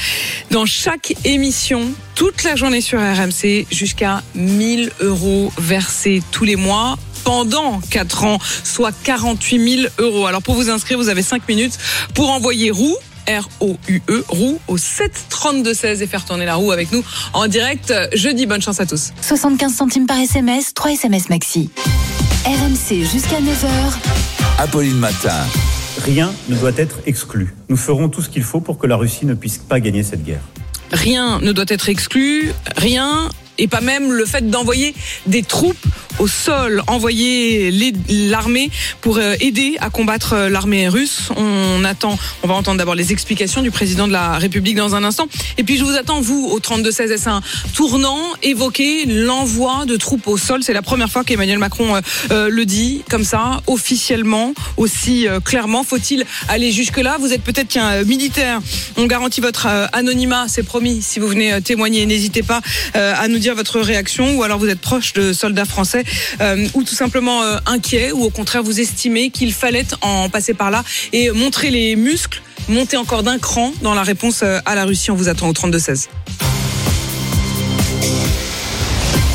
dans 0.50 0.66
chaque 0.66 1.14
émission, 1.24 1.92
toute 2.14 2.44
la 2.44 2.56
journée 2.56 2.80
sur 2.80 2.98
RMC, 2.98 3.66
jusqu'à 3.70 4.22
1000 4.34 4.90
euros 5.00 5.52
versés 5.58 6.22
tous 6.30 6.44
les 6.44 6.56
mois 6.56 6.98
pendant 7.24 7.80
4 7.90 8.24
ans, 8.24 8.38
soit 8.64 8.92
48 9.04 9.76
000 9.82 9.88
euros. 9.98 10.26
Alors 10.26 10.42
pour 10.42 10.54
vous 10.54 10.70
inscrire, 10.70 10.96
vous 10.96 11.08
avez 11.08 11.22
5 11.22 11.46
minutes 11.48 11.78
pour 12.14 12.30
envoyer 12.30 12.70
roue 12.70 12.96
R-O-U-E, 13.28 14.24
roue 14.28 14.58
au 14.68 14.78
7 14.78 15.12
32 15.28 15.74
16 15.74 16.02
et 16.02 16.06
faire 16.06 16.24
tourner 16.24 16.46
la 16.46 16.54
roue 16.54 16.72
avec 16.72 16.90
nous 16.92 17.04
en 17.34 17.46
direct 17.46 17.92
jeudi. 18.14 18.46
Bonne 18.46 18.62
chance 18.62 18.80
à 18.80 18.86
tous. 18.86 19.12
75 19.20 19.74
centimes 19.74 20.06
par 20.06 20.18
SMS, 20.18 20.72
3 20.74 20.92
SMS 20.92 21.28
maxi. 21.28 21.70
RMC 22.46 23.04
jusqu'à 23.04 23.40
9h. 23.40 23.68
Apolline 24.58 24.96
Matin. 24.96 25.44
Rien 26.04 26.32
ne 26.48 26.56
doit 26.56 26.72
être 26.76 27.00
exclu. 27.06 27.54
Nous 27.68 27.76
ferons 27.76 28.08
tout 28.08 28.22
ce 28.22 28.28
qu'il 28.28 28.44
faut 28.44 28.60
pour 28.60 28.78
que 28.78 28.86
la 28.86 28.96
Russie 28.96 29.26
ne 29.26 29.34
puisse 29.34 29.58
pas 29.58 29.80
gagner 29.80 30.02
cette 30.02 30.24
guerre. 30.24 30.42
Rien 30.92 31.40
ne 31.40 31.52
doit 31.52 31.66
être 31.68 31.88
exclu, 31.88 32.52
rien 32.76 33.28
et 33.58 33.68
pas 33.68 33.80
même 33.80 34.12
le 34.12 34.24
fait 34.24 34.48
d'envoyer 34.48 34.94
des 35.26 35.42
troupes 35.42 35.86
au 36.18 36.26
sol, 36.26 36.82
envoyer 36.86 37.70
l'armée 38.08 38.70
pour 39.00 39.18
euh, 39.18 39.34
aider 39.40 39.76
à 39.80 39.90
combattre 39.90 40.32
euh, 40.32 40.48
l'armée 40.48 40.88
russe. 40.88 41.30
On 41.36 41.84
attend, 41.84 42.18
on 42.42 42.48
va 42.48 42.54
entendre 42.54 42.78
d'abord 42.78 42.94
les 42.94 43.12
explications 43.12 43.62
du 43.62 43.70
président 43.70 44.08
de 44.08 44.12
la 44.12 44.32
République 44.32 44.76
dans 44.76 44.94
un 44.94 45.04
instant. 45.04 45.28
Et 45.58 45.64
puis 45.64 45.76
je 45.76 45.84
vous 45.84 45.96
attends, 45.96 46.20
vous, 46.20 46.48
au 46.50 46.58
32-16 46.58 47.12
est 47.12 47.28
un 47.28 47.40
tournant, 47.74 48.18
évoquer 48.42 49.04
l'envoi 49.06 49.86
de 49.86 49.96
troupes 49.96 50.26
au 50.26 50.36
sol? 50.36 50.62
C'est 50.62 50.72
la 50.72 50.82
première 50.82 51.10
fois 51.10 51.24
qu'Emmanuel 51.24 51.58
Macron 51.58 52.00
euh, 52.30 52.48
le 52.48 52.64
dit 52.64 53.04
comme 53.08 53.24
ça, 53.24 53.60
officiellement, 53.66 54.54
aussi 54.76 55.26
clairement. 55.44 55.84
Faut-il 55.84 56.24
aller 56.48 56.72
jusque-là? 56.72 57.16
Vous 57.20 57.32
êtes 57.32 57.42
peut-être 57.42 57.68
qu'un 57.68 58.02
militaire. 58.04 58.60
On 58.96 59.06
garantit 59.06 59.40
votre 59.40 59.66
anonymat, 59.92 60.46
c'est 60.48 60.62
promis. 60.62 61.02
Si 61.02 61.20
vous 61.20 61.28
venez 61.28 61.60
témoigner, 61.62 62.06
n'hésitez 62.06 62.42
pas 62.42 62.60
à 62.94 63.28
nous 63.28 63.38
dire 63.38 63.47
votre 63.54 63.80
réaction. 63.80 64.36
Ou 64.36 64.42
alors 64.42 64.58
vous 64.58 64.68
êtes 64.68 64.80
proche 64.80 65.12
de 65.12 65.32
soldats 65.32 65.64
français 65.64 66.04
euh, 66.40 66.68
ou 66.74 66.82
tout 66.82 66.94
simplement 66.94 67.42
euh, 67.42 67.58
inquiet, 67.66 68.12
ou 68.12 68.24
au 68.24 68.30
contraire 68.30 68.62
vous 68.62 68.80
estimez 68.80 69.30
qu'il 69.30 69.52
fallait 69.52 69.86
en 70.02 70.28
passer 70.28 70.54
par 70.54 70.70
là 70.70 70.84
et 71.12 71.30
montrer 71.30 71.70
les 71.70 71.96
muscles, 71.96 72.42
monter 72.68 72.96
encore 72.96 73.22
d'un 73.22 73.38
cran 73.38 73.72
dans 73.82 73.94
la 73.94 74.02
réponse 74.02 74.40
euh, 74.42 74.60
à 74.64 74.74
la 74.74 74.84
Russie. 74.84 75.10
On 75.10 75.14
vous 75.16 75.28
attend 75.28 75.48
au 75.48 75.52
32-16. 75.52 76.08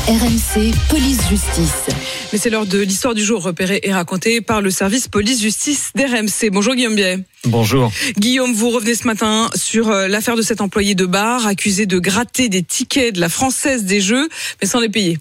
RMC 0.06 0.74
Police 0.90 1.20
Justice. 1.30 1.88
Mais 2.34 2.38
c'est 2.38 2.50
l'heure 2.50 2.66
de 2.66 2.80
l'histoire 2.80 3.14
du 3.14 3.22
jour 3.22 3.44
repérée 3.44 3.78
et 3.84 3.92
racontée 3.92 4.40
par 4.40 4.60
le 4.60 4.72
service 4.72 5.06
Police 5.06 5.40
Justice 5.40 5.92
d'RMC. 5.94 6.50
Bonjour 6.50 6.74
Guillaume 6.74 6.96
Biet. 6.96 7.20
Bonjour. 7.44 7.92
Guillaume, 8.18 8.52
vous 8.52 8.70
revenez 8.70 8.96
ce 8.96 9.06
matin 9.06 9.48
sur 9.54 9.88
l'affaire 9.90 10.34
de 10.34 10.42
cet 10.42 10.60
employé 10.60 10.96
de 10.96 11.06
bar 11.06 11.46
accusé 11.46 11.86
de 11.86 11.96
gratter 12.00 12.48
des 12.48 12.64
tickets 12.64 13.14
de 13.14 13.20
la 13.20 13.28
Française 13.28 13.84
des 13.84 14.00
Jeux, 14.00 14.28
mais 14.60 14.66
sans 14.66 14.80
les 14.80 14.88
payer. 14.88 15.20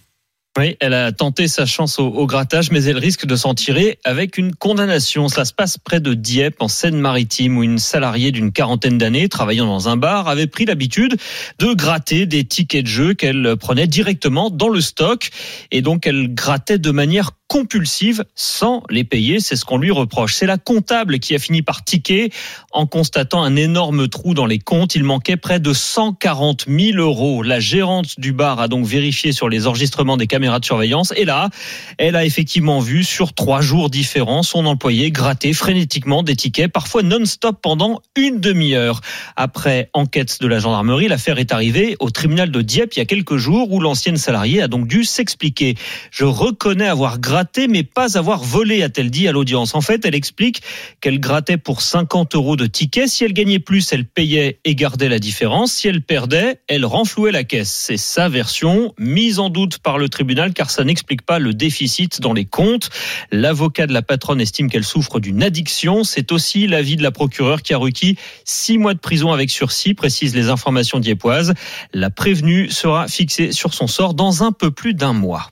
Oui, 0.55 0.77
elle 0.79 0.93
a 0.93 1.11
tenté 1.11 1.47
sa 1.47 1.65
chance 1.65 1.97
au, 1.97 2.27
grattage, 2.27 2.69
mais 2.69 2.83
elle 2.83 2.99
risque 2.99 3.25
de 3.25 3.35
s'en 3.35 3.55
tirer 3.55 3.97
avec 4.03 4.37
une 4.37 4.53
condamnation. 4.53 5.27
Ça 5.27 5.45
se 5.45 5.53
passe 5.53 5.79
près 5.79 5.99
de 5.99 6.13
Dieppe, 6.13 6.61
en 6.61 6.67
Seine-Maritime, 6.67 7.57
où 7.57 7.63
une 7.63 7.79
salariée 7.79 8.31
d'une 8.31 8.51
quarantaine 8.51 8.99
d'années, 8.99 9.29
travaillant 9.29 9.65
dans 9.65 9.89
un 9.89 9.97
bar, 9.97 10.27
avait 10.27 10.45
pris 10.45 10.65
l'habitude 10.65 11.15
de 11.57 11.73
gratter 11.73 12.27
des 12.27 12.43
tickets 12.43 12.83
de 12.83 12.87
jeu 12.87 13.13
qu'elle 13.15 13.55
prenait 13.59 13.87
directement 13.87 14.51
dans 14.51 14.69
le 14.69 14.79
stock. 14.79 15.31
Et 15.71 15.81
donc, 15.81 16.05
elle 16.05 16.31
grattait 16.35 16.77
de 16.77 16.91
manière 16.91 17.31
compulsive 17.53 18.25
sans 18.33 18.81
les 18.89 19.03
payer. 19.03 19.39
C'est 19.39 19.55
ce 19.55 19.63
qu'on 19.63 19.77
lui 19.77 19.91
reproche. 19.91 20.33
C'est 20.33 20.47
la 20.47 20.57
comptable 20.57 21.19
qui 21.19 21.35
a 21.35 21.39
fini 21.39 21.61
par 21.61 21.83
tiquer 21.83 22.31
en 22.71 22.87
constatant 22.87 23.43
un 23.43 23.55
énorme 23.55 24.07
trou 24.07 24.33
dans 24.33 24.47
les 24.47 24.57
comptes. 24.57 24.95
Il 24.95 25.03
manquait 25.03 25.37
près 25.37 25.59
de 25.59 25.71
140 25.71 26.65
000 26.67 26.97
euros. 26.97 27.43
La 27.43 27.59
gérante 27.59 28.19
du 28.19 28.33
bar 28.33 28.59
a 28.59 28.67
donc 28.67 28.87
vérifié 28.87 29.33
sur 29.33 29.49
les 29.49 29.67
enregistrements 29.67 30.17
des 30.17 30.25
caméras 30.25 30.59
de 30.59 30.65
surveillance. 30.65 31.13
Et 31.15 31.25
là, 31.25 31.51
elle 31.99 32.15
a 32.15 32.25
effectivement 32.25 32.79
vu 32.79 33.03
sur 33.03 33.33
trois 33.33 33.61
jours 33.61 33.91
différents 33.91 34.41
son 34.41 34.65
employé 34.65 35.11
gratter 35.11 35.53
frénétiquement 35.53 36.23
des 36.23 36.35
tickets, 36.35 36.71
parfois 36.71 37.03
non-stop 37.03 37.59
pendant 37.61 38.01
une 38.15 38.39
demi-heure. 38.39 39.01
Après 39.35 39.91
enquête 39.93 40.41
de 40.41 40.47
la 40.47 40.57
gendarmerie, 40.57 41.07
l'affaire 41.07 41.37
est 41.37 41.53
arrivée 41.53 41.97
au 41.99 42.09
tribunal 42.09 42.49
de 42.49 42.63
Dieppe 42.63 42.95
il 42.95 42.99
y 42.99 43.01
a 43.03 43.05
quelques 43.05 43.37
jours 43.37 43.71
où 43.71 43.79
l'ancienne 43.79 44.17
salariée 44.17 44.63
a 44.63 44.67
donc 44.67 44.87
dû 44.87 45.03
s'expliquer. 45.03 45.75
Je 46.09 46.25
reconnais 46.25 46.87
avoir 46.87 47.19
gratté 47.19 47.42
mais 47.69 47.83
pas 47.83 48.17
avoir 48.17 48.43
volé, 48.43 48.83
a-t-elle 48.83 49.09
dit 49.09 49.27
à 49.27 49.31
l'audience. 49.31 49.75
En 49.75 49.81
fait, 49.81 50.05
elle 50.05 50.15
explique 50.15 50.61
qu'elle 51.01 51.19
grattait 51.19 51.57
pour 51.57 51.81
50 51.81 52.35
euros 52.35 52.55
de 52.55 52.65
tickets. 52.65 53.09
Si 53.09 53.23
elle 53.23 53.33
gagnait 53.33 53.59
plus, 53.59 53.91
elle 53.91 54.05
payait 54.05 54.59
et 54.65 54.75
gardait 54.75 55.09
la 55.09 55.19
différence. 55.19 55.73
Si 55.73 55.87
elle 55.87 56.01
perdait, 56.01 56.59
elle 56.67 56.85
renflouait 56.85 57.31
la 57.31 57.43
caisse. 57.43 57.71
C'est 57.71 57.97
sa 57.97 58.29
version, 58.29 58.93
mise 58.97 59.39
en 59.39 59.49
doute 59.49 59.79
par 59.79 59.97
le 59.97 60.09
tribunal 60.09 60.53
car 60.53 60.69
ça 60.69 60.83
n'explique 60.83 61.23
pas 61.23 61.39
le 61.39 61.53
déficit 61.53 62.21
dans 62.21 62.33
les 62.33 62.45
comptes. 62.45 62.89
L'avocat 63.31 63.87
de 63.87 63.93
la 63.93 64.01
patronne 64.01 64.41
estime 64.41 64.69
qu'elle 64.69 64.85
souffre 64.85 65.19
d'une 65.19 65.43
addiction. 65.43 66.03
C'est 66.03 66.31
aussi 66.31 66.67
l'avis 66.67 66.95
de 66.95 67.03
la 67.03 67.11
procureure 67.11 67.61
qui 67.61 67.73
a 67.73 67.77
requis 67.77 68.17
six 68.45 68.77
mois 68.77 68.93
de 68.93 68.99
prison 68.99 69.31
avec 69.31 69.49
sursis, 69.49 69.93
précisent 69.93 70.35
les 70.35 70.49
informations 70.49 70.99
diépoises. 70.99 71.53
La 71.93 72.09
prévenue 72.09 72.69
sera 72.69 73.07
fixée 73.07 73.51
sur 73.51 73.73
son 73.73 73.87
sort 73.87 74.13
dans 74.13 74.43
un 74.43 74.51
peu 74.51 74.71
plus 74.71 74.93
d'un 74.93 75.13
mois. 75.13 75.49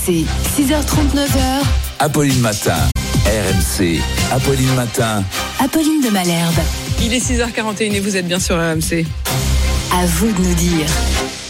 RMC, 0.00 0.24
6h39h. 0.56 1.62
Apolline 1.98 2.40
Matin. 2.40 2.76
RMC. 3.26 4.00
Apolline 4.32 4.74
Matin. 4.74 5.24
Apolline 5.58 6.00
de 6.02 6.10
Malherbe. 6.10 6.54
Il 7.02 7.12
est 7.12 7.18
6h41 7.18 7.92
et 7.92 8.00
vous 8.00 8.16
êtes 8.16 8.26
bien 8.26 8.38
sur 8.38 8.56
RMC. 8.56 9.04
À 9.92 10.06
vous 10.06 10.32
de 10.32 10.38
nous 10.38 10.54
dire. 10.54 10.86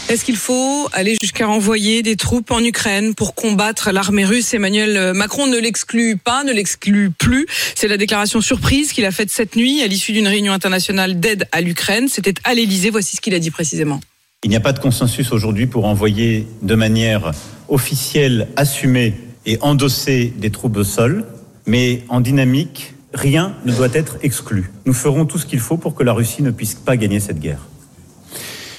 Est-ce 0.09 0.25
qu'il 0.25 0.35
faut 0.35 0.89
aller 0.91 1.15
jusqu'à 1.21 1.47
envoyer 1.47 2.03
des 2.03 2.15
troupes 2.15 2.51
en 2.51 2.59
Ukraine 2.63 3.13
pour 3.15 3.35
combattre 3.35 3.91
l'armée 3.91 4.25
russe? 4.25 4.53
Emmanuel 4.53 5.13
Macron 5.13 5.47
ne 5.47 5.57
l'exclut 5.57 6.17
pas, 6.17 6.43
ne 6.43 6.51
l'exclut 6.51 7.11
plus. 7.11 7.45
C'est 7.75 7.87
la 7.87 7.97
déclaration 7.97 8.41
surprise 8.41 8.91
qu'il 8.91 9.05
a 9.05 9.11
faite 9.11 9.29
cette 9.29 9.55
nuit 9.55 9.81
à 9.81 9.87
l'issue 9.87 10.11
d'une 10.11 10.27
réunion 10.27 10.51
internationale 10.51 11.19
d'aide 11.19 11.47
à 11.51 11.61
l'Ukraine. 11.61 12.07
C'était 12.09 12.33
à 12.43 12.53
l'Elysée. 12.53 12.89
Voici 12.89 13.15
ce 13.15 13.21
qu'il 13.21 13.33
a 13.33 13.39
dit 13.39 13.51
précisément. 13.51 14.01
Il 14.43 14.49
n'y 14.49 14.55
a 14.55 14.61
pas 14.61 14.73
de 14.73 14.79
consensus 14.79 15.31
aujourd'hui 15.31 15.67
pour 15.67 15.85
envoyer 15.85 16.47
de 16.63 16.73
manière 16.73 17.31
officielle, 17.71 18.49
assumée 18.57 19.15
et 19.47 19.57
endossée 19.61 20.31
des 20.37 20.51
troupes 20.51 20.77
au 20.77 20.83
sol, 20.83 21.25
mais 21.65 22.03
en 22.09 22.19
dynamique, 22.19 22.93
rien 23.13 23.55
ne 23.65 23.73
doit 23.73 23.89
être 23.93 24.17
exclu. 24.21 24.71
Nous 24.85 24.93
ferons 24.93 25.25
tout 25.25 25.39
ce 25.39 25.45
qu'il 25.45 25.59
faut 25.59 25.77
pour 25.77 25.95
que 25.95 26.03
la 26.03 26.13
Russie 26.13 26.43
ne 26.43 26.51
puisse 26.51 26.75
pas 26.75 26.97
gagner 26.97 27.19
cette 27.19 27.39
guerre. 27.39 27.67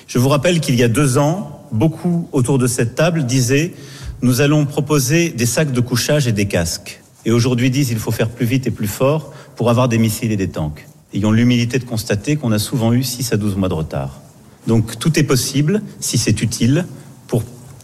Je 0.06 0.18
vous 0.18 0.28
rappelle 0.28 0.60
qu'il 0.60 0.76
y 0.76 0.82
a 0.82 0.88
deux 0.88 1.18
ans, 1.18 1.66
beaucoup 1.72 2.28
autour 2.32 2.58
de 2.58 2.66
cette 2.66 2.94
table 2.94 3.24
disaient 3.24 3.72
nous 4.20 4.40
allons 4.40 4.66
proposer 4.66 5.30
des 5.30 5.46
sacs 5.46 5.72
de 5.72 5.80
couchage 5.80 6.28
et 6.28 6.32
des 6.32 6.46
casques. 6.46 7.02
Et 7.24 7.32
aujourd'hui 7.32 7.70
disent 7.70 7.90
il 7.90 7.98
faut 7.98 8.12
faire 8.12 8.28
plus 8.28 8.46
vite 8.46 8.66
et 8.66 8.70
plus 8.70 8.86
fort 8.86 9.32
pour 9.56 9.70
avoir 9.70 9.88
des 9.88 9.98
missiles 9.98 10.32
et 10.32 10.36
des 10.36 10.48
tanks. 10.48 10.86
Ayons 11.14 11.32
l'humilité 11.32 11.78
de 11.78 11.84
constater 11.84 12.36
qu'on 12.36 12.52
a 12.52 12.58
souvent 12.58 12.92
eu 12.92 13.02
6 13.02 13.32
à 13.32 13.36
12 13.36 13.56
mois 13.56 13.68
de 13.68 13.74
retard. 13.74 14.20
Donc 14.66 14.98
tout 14.98 15.18
est 15.18 15.24
possible 15.24 15.82
si 15.98 16.18
c'est 16.18 16.40
utile 16.42 16.86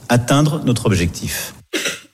atteindre 0.09 0.63
notre 0.65 0.87
objectif. 0.87 1.55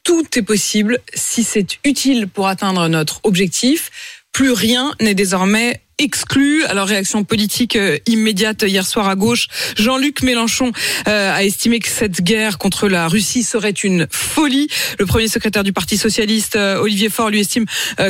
Tout 0.03 0.27
est 0.37 0.43
possible 0.43 0.99
si 1.15 1.45
c'est 1.45 1.79
utile 1.85 2.29
pour 2.29 2.49
atteindre 2.49 2.89
notre 2.89 3.21
objectif. 3.25 3.91
Plus 4.33 4.53
rien 4.53 4.93
n'est 5.01 5.15
désormais 5.15 5.84
exclu. 5.99 6.65
Alors 6.65 6.89
réaction 6.89 7.25
politique 7.25 7.77
euh, 7.77 7.99
immédiate 8.07 8.63
hier 8.63 8.87
soir 8.87 9.09
à 9.09 9.17
gauche. 9.17 9.49
Jean-Luc 9.77 10.23
Mélenchon 10.23 10.73
euh, 11.09 11.35
a 11.35 11.45
estimé 11.45 11.79
que 11.79 11.89
cette 11.89 12.23
guerre 12.23 12.59
contre 12.59 12.89
la 12.89 13.09
Russie 13.09 13.43
serait 13.43 13.71
une 13.71 14.07
folie. 14.11 14.69
Le 14.99 15.07
premier 15.07 15.29
secrétaire 15.29 15.65
du 15.65 15.73
Parti 15.73 15.97
socialiste 15.97 16.57
euh, 16.57 16.81
Olivier 16.81 17.09
Faure 17.09 17.31
lui 17.31 17.41
estime 17.41 17.67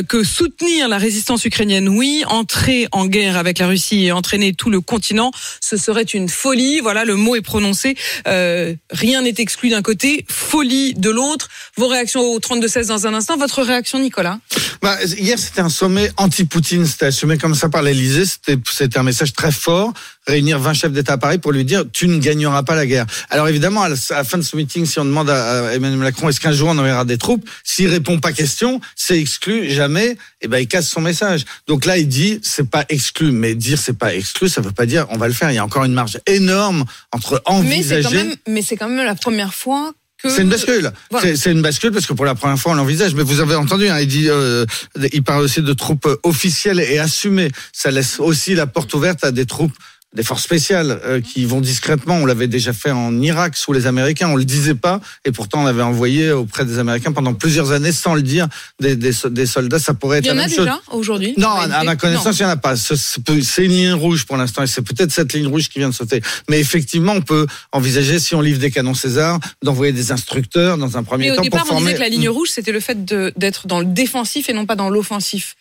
que 0.07 0.23
soutenir 0.23 0.87
la 0.87 0.97
résistance 0.97 1.45
ukrainienne, 1.45 1.89
oui, 1.89 2.23
entrer 2.27 2.87
en 2.91 3.05
guerre 3.05 3.37
avec 3.37 3.59
la 3.59 3.67
Russie 3.67 4.05
et 4.05 4.11
entraîner 4.11 4.53
tout 4.53 4.69
le 4.69 4.81
continent, 4.81 5.31
ce 5.61 5.77
serait 5.77 6.03
une 6.03 6.29
folie. 6.29 6.79
Voilà, 6.79 7.05
le 7.05 7.15
mot 7.15 7.35
est 7.35 7.41
prononcé. 7.41 7.95
rien 8.25 9.21
n'est 9.21 9.35
exclu 9.37 9.69
d'un 9.69 9.81
côté, 9.81 10.25
folie 10.29 10.93
de 10.93 11.09
l'autre. 11.09 11.49
Vos 11.77 11.87
réactions 11.87 12.21
au 12.21 12.39
32-16 12.39 12.87
dans 12.87 13.07
un 13.07 13.13
instant. 13.13 13.37
Votre 13.37 13.61
réaction, 13.61 13.99
Nicolas? 13.99 14.39
Bah, 14.81 14.97
Hier, 15.17 15.37
c'était 15.37 15.61
un 15.61 15.69
sommet 15.69 16.11
anti-Poutine. 16.17 16.85
C'était 16.85 17.07
assumé 17.07 17.37
comme 17.37 17.55
ça 17.55 17.69
par 17.75 17.83
l'Elysée, 17.83 18.23
c'était 18.25 18.97
un 18.97 19.03
message 19.03 19.33
très 19.33 19.51
fort, 19.51 19.91
réunir 20.25 20.59
20 20.59 20.71
chefs 20.71 20.93
d'État 20.93 21.11
à 21.11 21.17
Paris 21.17 21.39
pour 21.39 21.51
lui 21.51 21.65
dire 21.65 21.83
tu 21.91 22.07
ne 22.07 22.19
gagneras 22.19 22.63
pas 22.63 22.73
la 22.73 22.85
guerre. 22.85 23.05
Alors 23.29 23.49
évidemment, 23.49 23.81
à 23.81 23.89
la, 23.89 23.97
fin 23.97 24.37
de 24.37 24.43
ce 24.43 24.55
meeting, 24.55 24.85
si 24.85 24.97
on 24.97 25.03
demande 25.03 25.29
à, 25.29 25.73
Emmanuel 25.73 25.99
Macron 25.99 26.29
est-ce 26.29 26.39
qu'un 26.39 26.53
jour 26.53 26.69
on 26.69 26.77
enverra 26.77 27.03
des 27.03 27.17
troupes, 27.17 27.45
s'il 27.65 27.89
répond 27.89 28.17
pas 28.21 28.31
question, 28.31 28.79
c'est 28.95 29.19
exclu, 29.19 29.69
jamais, 29.69 30.11
et 30.11 30.17
eh 30.43 30.47
ben 30.47 30.59
il 30.59 30.69
casse 30.69 30.87
son 30.87 31.01
message. 31.01 31.43
Donc 31.67 31.83
là, 31.83 31.97
il 31.97 32.07
dit 32.07 32.39
c'est 32.43 32.69
pas 32.69 32.85
exclu, 32.87 33.31
mais 33.31 33.55
dire 33.55 33.77
c'est 33.77 33.97
pas 33.97 34.15
exclu, 34.15 34.47
ça 34.47 34.61
veut 34.61 34.71
pas 34.71 34.85
dire 34.85 35.05
on 35.09 35.17
va 35.17 35.27
le 35.27 35.33
faire. 35.33 35.51
Il 35.51 35.55
y 35.55 35.57
a 35.57 35.65
encore 35.65 35.83
une 35.83 35.91
marge 35.91 36.17
énorme 36.27 36.85
entre 37.11 37.41
envisager. 37.43 38.37
Mais 38.47 38.61
c'est 38.61 38.77
quand, 38.77 38.85
quand 38.85 38.95
même 38.95 39.05
la 39.05 39.15
première 39.15 39.53
fois 39.53 39.91
c'est 40.29 40.41
une 40.41 40.49
bascule. 40.49 40.91
C'est 41.35 41.51
une 41.51 41.61
bascule 41.61 41.91
parce 41.91 42.05
que 42.05 42.13
pour 42.13 42.25
la 42.25 42.35
première 42.35 42.57
fois 42.57 42.73
on 42.73 42.75
l'envisage. 42.75 43.15
Mais 43.15 43.23
vous 43.23 43.39
avez 43.39 43.55
entendu, 43.55 43.87
hein, 43.87 43.99
il 43.99 44.07
dit, 44.07 44.29
euh, 44.29 44.65
il 45.13 45.23
parle 45.23 45.43
aussi 45.43 45.61
de 45.61 45.73
troupes 45.73 46.07
officielles 46.23 46.79
et 46.79 46.99
assumées. 46.99 47.51
Ça 47.71 47.91
laisse 47.91 48.19
aussi 48.19 48.55
la 48.55 48.67
porte 48.67 48.93
ouverte 48.93 49.23
à 49.23 49.31
des 49.31 49.45
troupes 49.45 49.73
des 50.15 50.23
forces 50.23 50.43
spéciales 50.43 50.99
euh, 51.05 51.21
qui 51.21 51.45
vont 51.45 51.61
discrètement. 51.61 52.15
On 52.15 52.25
l'avait 52.25 52.47
déjà 52.47 52.73
fait 52.73 52.91
en 52.91 53.21
Irak 53.21 53.57
sous 53.57 53.73
les 53.73 53.85
Américains. 53.87 54.29
On 54.29 54.35
le 54.35 54.45
disait 54.45 54.75
pas, 54.75 55.01
et 55.25 55.31
pourtant 55.31 55.63
on 55.63 55.65
avait 55.65 55.81
envoyé 55.81 56.31
auprès 56.31 56.65
des 56.65 56.79
Américains 56.79 57.11
pendant 57.11 57.33
plusieurs 57.33 57.71
années 57.71 57.91
sans 57.91 58.15
le 58.15 58.21
dire 58.21 58.47
des, 58.79 58.95
des, 58.95 59.11
des 59.29 59.45
soldats. 59.45 59.79
Ça 59.79 59.93
pourrait 59.93 60.19
être. 60.19 60.25
Il 60.25 60.29
y 60.29 60.31
en 60.31 60.37
a 60.37 60.47
déjà 60.47 60.79
aujourd'hui. 60.91 61.33
Non, 61.37 61.49
à, 61.49 61.83
ma 61.83 61.95
connaissance, 61.95 62.39
il 62.39 62.43
y 62.43 62.45
en 62.45 62.49
a 62.49 62.57
pas. 62.57 62.75
C'est 62.75 63.63
une 63.63 63.71
ligne 63.71 63.93
rouge 63.93 64.25
pour 64.25 64.37
l'instant, 64.37 64.63
et 64.63 64.67
c'est 64.67 64.81
peut-être 64.81 65.11
cette 65.11 65.33
ligne 65.33 65.47
rouge 65.47 65.69
qui 65.69 65.79
vient 65.79 65.89
de 65.89 65.93
sauter. 65.93 66.21
Mais 66.49 66.59
effectivement, 66.59 67.13
on 67.13 67.21
peut 67.21 67.45
envisager, 67.71 68.19
si 68.19 68.35
on 68.35 68.41
livre 68.41 68.59
des 68.59 68.71
canons 68.71 68.93
César, 68.93 69.39
d'envoyer 69.61 69.91
des 69.91 70.11
instructeurs 70.11 70.77
dans 70.77 70.97
un 70.97 71.03
premier 71.03 71.29
Mais 71.29 71.35
temps 71.35 71.41
au 71.41 71.43
départ, 71.43 71.59
pour 71.61 71.69
former. 71.69 71.81
on 71.81 71.85
disait 71.85 71.97
que 71.97 72.01
la 72.01 72.09
ligne 72.09 72.29
rouge, 72.29 72.49
c'était 72.51 72.71
le 72.71 72.79
fait 72.79 73.05
d'être 73.05 73.67
dans 73.67 73.79
le 73.79 73.85
défensif 73.85 74.49
et 74.49 74.53
non 74.53 74.65
pas 74.65 74.75
dans 74.75 74.89
l'offensif. 74.89 75.55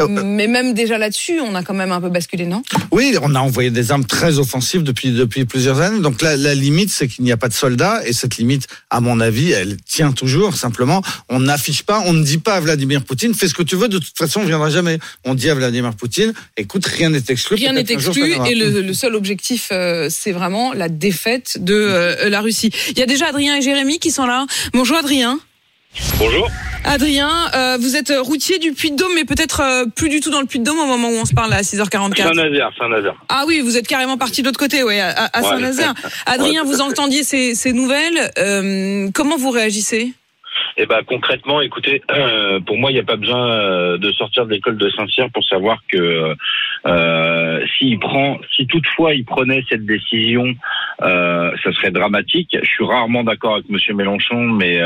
Euh, 0.00 0.08
mais 0.08 0.48
même 0.48 0.74
déjà 0.74 0.98
là-dessus, 0.98 1.40
on 1.40 1.54
a 1.54 1.62
quand 1.62 1.74
même 1.74 1.92
un 1.92 2.00
peu 2.00 2.08
basculé, 2.08 2.46
non? 2.46 2.62
Oui, 2.90 3.16
on 3.22 3.34
a 3.34 3.38
envoyé 3.38 3.70
des 3.70 3.91
armes 3.92 4.04
très 4.04 4.38
offensives 4.38 4.82
depuis 4.82 5.12
depuis 5.12 5.44
plusieurs 5.44 5.80
années. 5.80 6.00
Donc 6.00 6.22
la, 6.22 6.36
la 6.36 6.54
limite, 6.54 6.90
c'est 6.90 7.08
qu'il 7.08 7.24
n'y 7.24 7.32
a 7.32 7.36
pas 7.36 7.48
de 7.48 7.54
soldats, 7.54 8.02
et 8.06 8.12
cette 8.12 8.36
limite, 8.36 8.66
à 8.90 9.00
mon 9.00 9.20
avis, 9.20 9.52
elle 9.52 9.76
tient 9.82 10.12
toujours. 10.12 10.54
Simplement, 10.56 11.02
on 11.28 11.40
n'affiche 11.40 11.82
pas, 11.82 12.02
on 12.06 12.12
ne 12.12 12.24
dit 12.24 12.38
pas 12.38 12.54
à 12.54 12.60
Vladimir 12.60 13.04
Poutine, 13.04 13.34
fais 13.34 13.48
ce 13.48 13.54
que 13.54 13.62
tu 13.62 13.76
veux. 13.76 13.88
De 13.88 13.98
toute 13.98 14.16
façon, 14.16 14.40
on 14.40 14.44
viendra 14.44 14.70
jamais. 14.70 14.98
On 15.24 15.34
dit 15.34 15.48
à 15.50 15.54
Vladimir 15.54 15.94
Poutine, 15.94 16.32
écoute, 16.56 16.86
rien 16.86 17.10
n'est 17.10 17.22
exclu. 17.28 17.56
Rien 17.56 17.72
n'est 17.72 17.80
exclu, 17.80 18.34
et 18.46 18.54
le, 18.54 18.80
le, 18.80 18.94
seul 18.94 19.14
objectif, 19.14 19.68
euh, 19.72 20.08
c'est 20.10 20.32
vraiment 20.32 20.72
la 20.72 20.88
défaite 20.88 21.58
de 21.60 21.74
euh, 21.74 22.28
la 22.28 22.40
Russie. 22.40 22.70
Il 22.90 22.98
y 22.98 23.02
a 23.02 23.06
déjà 23.06 23.26
Adrien 23.26 23.56
et 23.56 23.62
Jérémy 23.62 23.98
qui 23.98 24.10
sont 24.10 24.26
là. 24.26 24.46
Bonjour 24.72 24.96
Adrien. 24.96 25.38
Bonjour. 26.18 26.48
Adrien, 26.84 27.30
euh, 27.54 27.76
vous 27.80 27.96
êtes 27.96 28.12
routier 28.18 28.58
du 28.58 28.72
Puy-de-Dôme, 28.72 29.12
mais 29.14 29.24
peut-être 29.24 29.60
euh, 29.60 29.84
plus 29.94 30.08
du 30.08 30.20
tout 30.20 30.30
dans 30.30 30.40
le 30.40 30.46
Puy-de-Dôme 30.46 30.78
au 30.78 30.86
moment 30.86 31.08
où 31.08 31.16
on 31.20 31.24
se 31.24 31.34
parle 31.34 31.52
à 31.52 31.62
6h44. 31.62 32.16
Saint-Nazaire, 32.16 32.70
Saint-Nazaire. 32.78 33.14
Ah 33.28 33.44
oui, 33.46 33.60
vous 33.60 33.76
êtes 33.76 33.86
carrément 33.86 34.16
parti 34.16 34.42
de 34.42 34.46
l'autre 34.46 34.58
côté, 34.58 34.82
ouais, 34.82 35.00
à, 35.00 35.30
à 35.32 35.42
Saint-Nazaire. 35.42 35.94
Adrien, 36.26 36.64
vous 36.64 36.80
entendiez 36.80 37.22
ces, 37.22 37.54
ces 37.54 37.72
nouvelles. 37.72 38.30
Euh, 38.38 39.08
comment 39.14 39.36
vous 39.36 39.50
réagissez? 39.50 40.12
Eh 40.76 40.86
ben 40.86 41.02
concrètement, 41.06 41.60
écoutez, 41.60 42.02
pour 42.66 42.78
moi, 42.78 42.90
il 42.90 42.94
n'y 42.94 43.00
a 43.00 43.04
pas 43.04 43.16
besoin 43.16 43.50
euh, 43.50 43.98
de 43.98 44.10
sortir 44.12 44.46
de 44.46 44.52
l'école 44.52 44.76
de 44.76 44.88
Saint-Cyr 44.90 45.30
pour 45.30 45.44
savoir 45.44 45.82
que 45.88 46.34
euh, 46.86 47.66
s'il 47.78 47.98
prend, 47.98 48.38
si 48.54 48.66
toutefois 48.66 49.14
il 49.14 49.24
prenait 49.24 49.64
cette 49.68 49.84
décision, 49.84 50.54
euh, 51.02 51.52
ça 51.62 51.72
serait 51.72 51.90
dramatique. 51.90 52.56
Je 52.60 52.68
suis 52.68 52.84
rarement 52.84 53.24
d'accord 53.24 53.54
avec 53.54 53.68
Monsieur 53.68 53.94
Mélenchon, 53.94 54.40
mais 54.40 54.80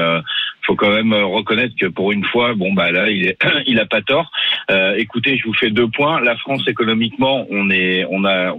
faut 0.63 0.75
quand 0.75 0.91
même 0.91 1.15
reconnaître 1.15 1.75
que 1.81 1.87
pour 1.87 2.11
une 2.13 2.25
fois, 2.25 2.55
bon 2.55 2.73
bah 2.73 2.91
là, 2.91 3.09
il 3.09 3.27
est, 3.29 3.39
il 3.67 3.79
a 3.79 3.87
pas 3.87 4.03
tort. 4.03 4.31
Écoutez, 4.97 5.37
je 5.37 5.45
vous 5.45 5.55
fais 5.55 5.71
deux 5.71 5.89
points. 5.89 6.21
La 6.21 6.37
France 6.37 6.67
économiquement, 6.67 7.47
on 7.51 7.71
est, 7.71 8.05
on 8.11 8.25
a 8.25 8.55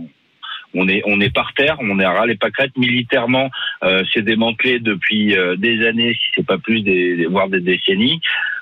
on 0.73 0.87
est 0.87 1.01
on 1.05 1.19
est 1.21 1.33
par 1.33 1.53
terre, 1.53 1.77
on 1.79 1.99
est 1.99 2.03
à 2.03 2.11
ras 2.11 2.25
les 2.25 2.35
pâquerettes. 2.35 2.77
Militairement, 2.77 3.49
euh, 3.83 4.03
c'est 4.13 4.21
démantelé 4.21 4.79
depuis 4.79 5.35
euh, 5.35 5.55
des 5.55 5.85
années, 5.85 6.13
si 6.13 6.31
c'est 6.35 6.45
pas 6.45 6.57
plus, 6.57 6.81
des, 6.81 7.25
voire 7.25 7.49
des 7.49 7.61
décennies. 7.61 8.19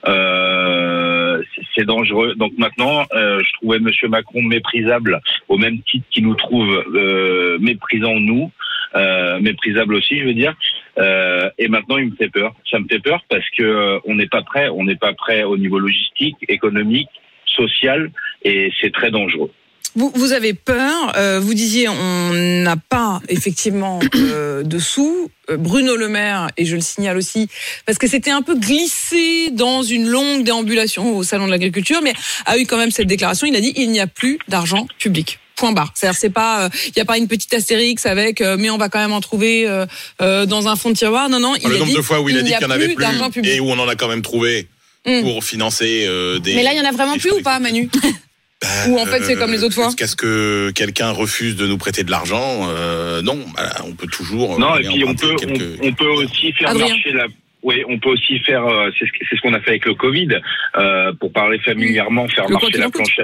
Euh, 0.08 1.42
c'est 1.76 1.86
dangereux. 1.86 2.36
Donc 2.36 2.54
maintenant, 2.58 3.06
euh, 3.14 3.42
je 3.44 3.54
trouvais 3.54 3.80
Monsieur 3.80 4.08
Macron 4.08 4.42
méprisable 4.42 5.22
au 5.48 5.58
même 5.58 5.80
titre 5.82 6.06
qu'il 6.12 6.24
nous 6.24 6.36
trouve 6.36 6.86
méprisant 7.60 8.20
nous. 8.20 8.52
Méprisable 9.42 9.96
aussi, 9.96 10.20
je 10.20 10.26
veux 10.26 10.34
dire. 10.34 10.54
Et 11.58 11.68
maintenant, 11.68 11.98
il 11.98 12.12
me 12.12 12.16
fait 12.16 12.30
peur. 12.30 12.54
Ça 12.72 12.80
me 12.80 12.88
fait 12.88 13.00
peur 13.00 13.22
parce 13.30 13.48
que 13.58 14.00
on 14.06 14.16
n'est 14.16 14.28
pas 14.28 14.42
prêt. 14.42 14.70
On 14.70 14.86
n'est 14.86 14.96
pas 14.96 15.14
prêt 15.14 15.44
au 15.44 15.58
niveau 15.58 15.80
logistique, 15.80 16.38
économique, 16.48 17.10
social, 17.46 18.12
et 18.44 18.72
c'est 18.80 18.94
très 18.94 19.12
dangereux. 19.12 19.52
Vous, 19.96 20.12
vous 20.16 20.34
avez 20.34 20.54
peur. 20.54 21.14
Euh, 21.16 21.40
vous 21.40 21.54
disiez 21.54 21.88
on 21.90 22.32
n'a 22.34 22.76
pas 22.78 23.22
effectivement 23.30 24.00
euh, 24.16 24.64
de 24.64 24.80
sous. 24.80 25.30
Euh, 25.50 25.58
Bruno 25.58 25.96
Le 25.96 26.08
Maire, 26.10 26.50
et 26.58 26.66
je 26.66 26.76
le 26.76 26.82
signale 26.82 27.18
aussi, 27.18 27.48
parce 27.86 27.98
que 27.98 28.08
c'était 28.08 28.32
un 28.32 28.42
peu 28.42 28.56
glissé 28.56 29.52
dans 29.52 29.84
une 29.84 30.08
longue 30.08 30.44
déambulation 30.44 31.16
au 31.16 31.24
Salon 31.24 31.46
de 31.46 31.52
l'Agriculture, 31.52 32.02
mais 32.04 32.14
a 32.46 32.58
eu 32.58 32.66
quand 32.66 32.78
même 32.78 32.92
cette 32.92 33.08
déclaration. 33.08 33.46
Il 33.48 33.56
a 33.56 33.62
dit 33.62 33.74
il 33.76 33.92
n'y 33.92 34.00
a 34.00 34.08
plus 34.08 34.40
d'argent 34.48 34.88
public. 35.00 35.40
Point 35.56 35.72
barre. 35.72 35.94
C'est-à-dire 35.96 36.20
c'est 36.20 36.30
pas, 36.30 36.70
il 36.88 36.94
n'y 36.98 37.02
a 37.02 37.06
pas 37.06 37.18
une 37.18 37.30
petite 37.30 37.54
astérix 37.54 38.06
avec, 38.06 38.42
euh, 38.42 38.58
mais 38.60 38.70
on 38.70 38.78
va 38.78 38.90
quand 38.90 39.00
même 39.00 39.14
en 39.14 39.22
trouver 39.22 39.66
euh, 39.66 39.86
euh, 40.22 40.46
dans 40.46 40.68
un 40.68 40.76
fond 40.76 40.90
de 40.90 40.96
tiroir. 40.96 41.30
Non, 41.30 41.40
non. 41.40 41.54
Il 41.62 41.70
le 41.70 41.76
a 41.76 41.80
nombre 41.80 41.92
dit, 41.92 41.98
de 41.98 42.02
fois 42.02 42.20
où 42.20 42.28
il 42.28 42.38
a 42.38 42.42
dit 42.42 42.50
qu'il 42.50 42.60
n'y 42.60 42.66
en 42.66 42.70
avait 42.72 42.88
plus 42.88 42.96
plus 42.96 43.04
d'argent 43.06 43.30
public. 43.30 43.54
et 43.54 43.60
où 43.62 43.70
on 43.70 43.80
en 43.80 43.88
a 43.88 43.96
quand 43.96 44.10
même 44.10 44.22
trouvé 44.22 44.68
Mm. 45.06 45.22
pour 45.22 45.44
financer 45.44 46.06
euh, 46.08 46.40
des. 46.40 46.56
Mais 46.56 46.64
là, 46.64 46.74
il 46.74 46.78
y 46.78 46.82
en 46.82 46.86
a 46.86 46.92
vraiment 46.92 47.18
plus 47.18 47.32
ou 47.32 47.42
pas, 47.42 47.60
Manu? 47.60 47.90
Ou 48.90 49.00
en 49.00 49.06
fait, 49.06 49.24
c'est 49.24 49.36
comme 49.36 49.52
les 49.52 49.64
autres 49.64 49.76
fois 49.76 49.86
Jusqu'à 49.86 50.08
ce 50.08 50.16
que 50.16 50.72
quelqu'un 50.72 51.12
refuse 51.12 51.56
de 51.56 51.68
nous 51.68 51.78
prêter 51.78 52.04
de 52.04 52.12
l'argent, 52.12 52.68
euh, 52.70 53.22
non, 53.22 53.40
bah, 53.56 53.64
on 53.86 53.94
peut 53.94 54.08
toujours. 54.08 54.60
Non, 54.60 54.74
euh, 54.76 54.80
et 54.80 54.86
aller 54.88 54.90
puis 54.90 55.04
on 55.06 55.16
peut, 55.16 55.36
quelques- 55.36 55.80
on, 55.82 55.88
on 55.88 55.94
peut 55.94 56.08
aussi 56.10 56.52
faire 56.54 56.70
Adrien. 56.70 56.88
marcher 56.90 57.12
la. 57.12 57.26
Oui, 57.64 57.84
on 57.90 57.98
peut 58.00 58.10
aussi 58.10 58.38
faire. 58.40 58.66
euh, 58.66 58.92
c'est 59.00 59.06
ce, 59.36 59.42
qu'on 59.42 59.54
a 59.54 59.60
fait 59.60 59.72
avec 59.72 59.86
le 59.86 59.96
Covid, 59.96 60.30
euh, 60.78 61.12
pour 61.20 61.32
parler 61.32 61.58
familièrement, 61.60 62.28
faire 62.28 62.46
Le 62.48 62.54
marcher 62.54 62.78
la 62.78 62.90
planche. 62.90 63.20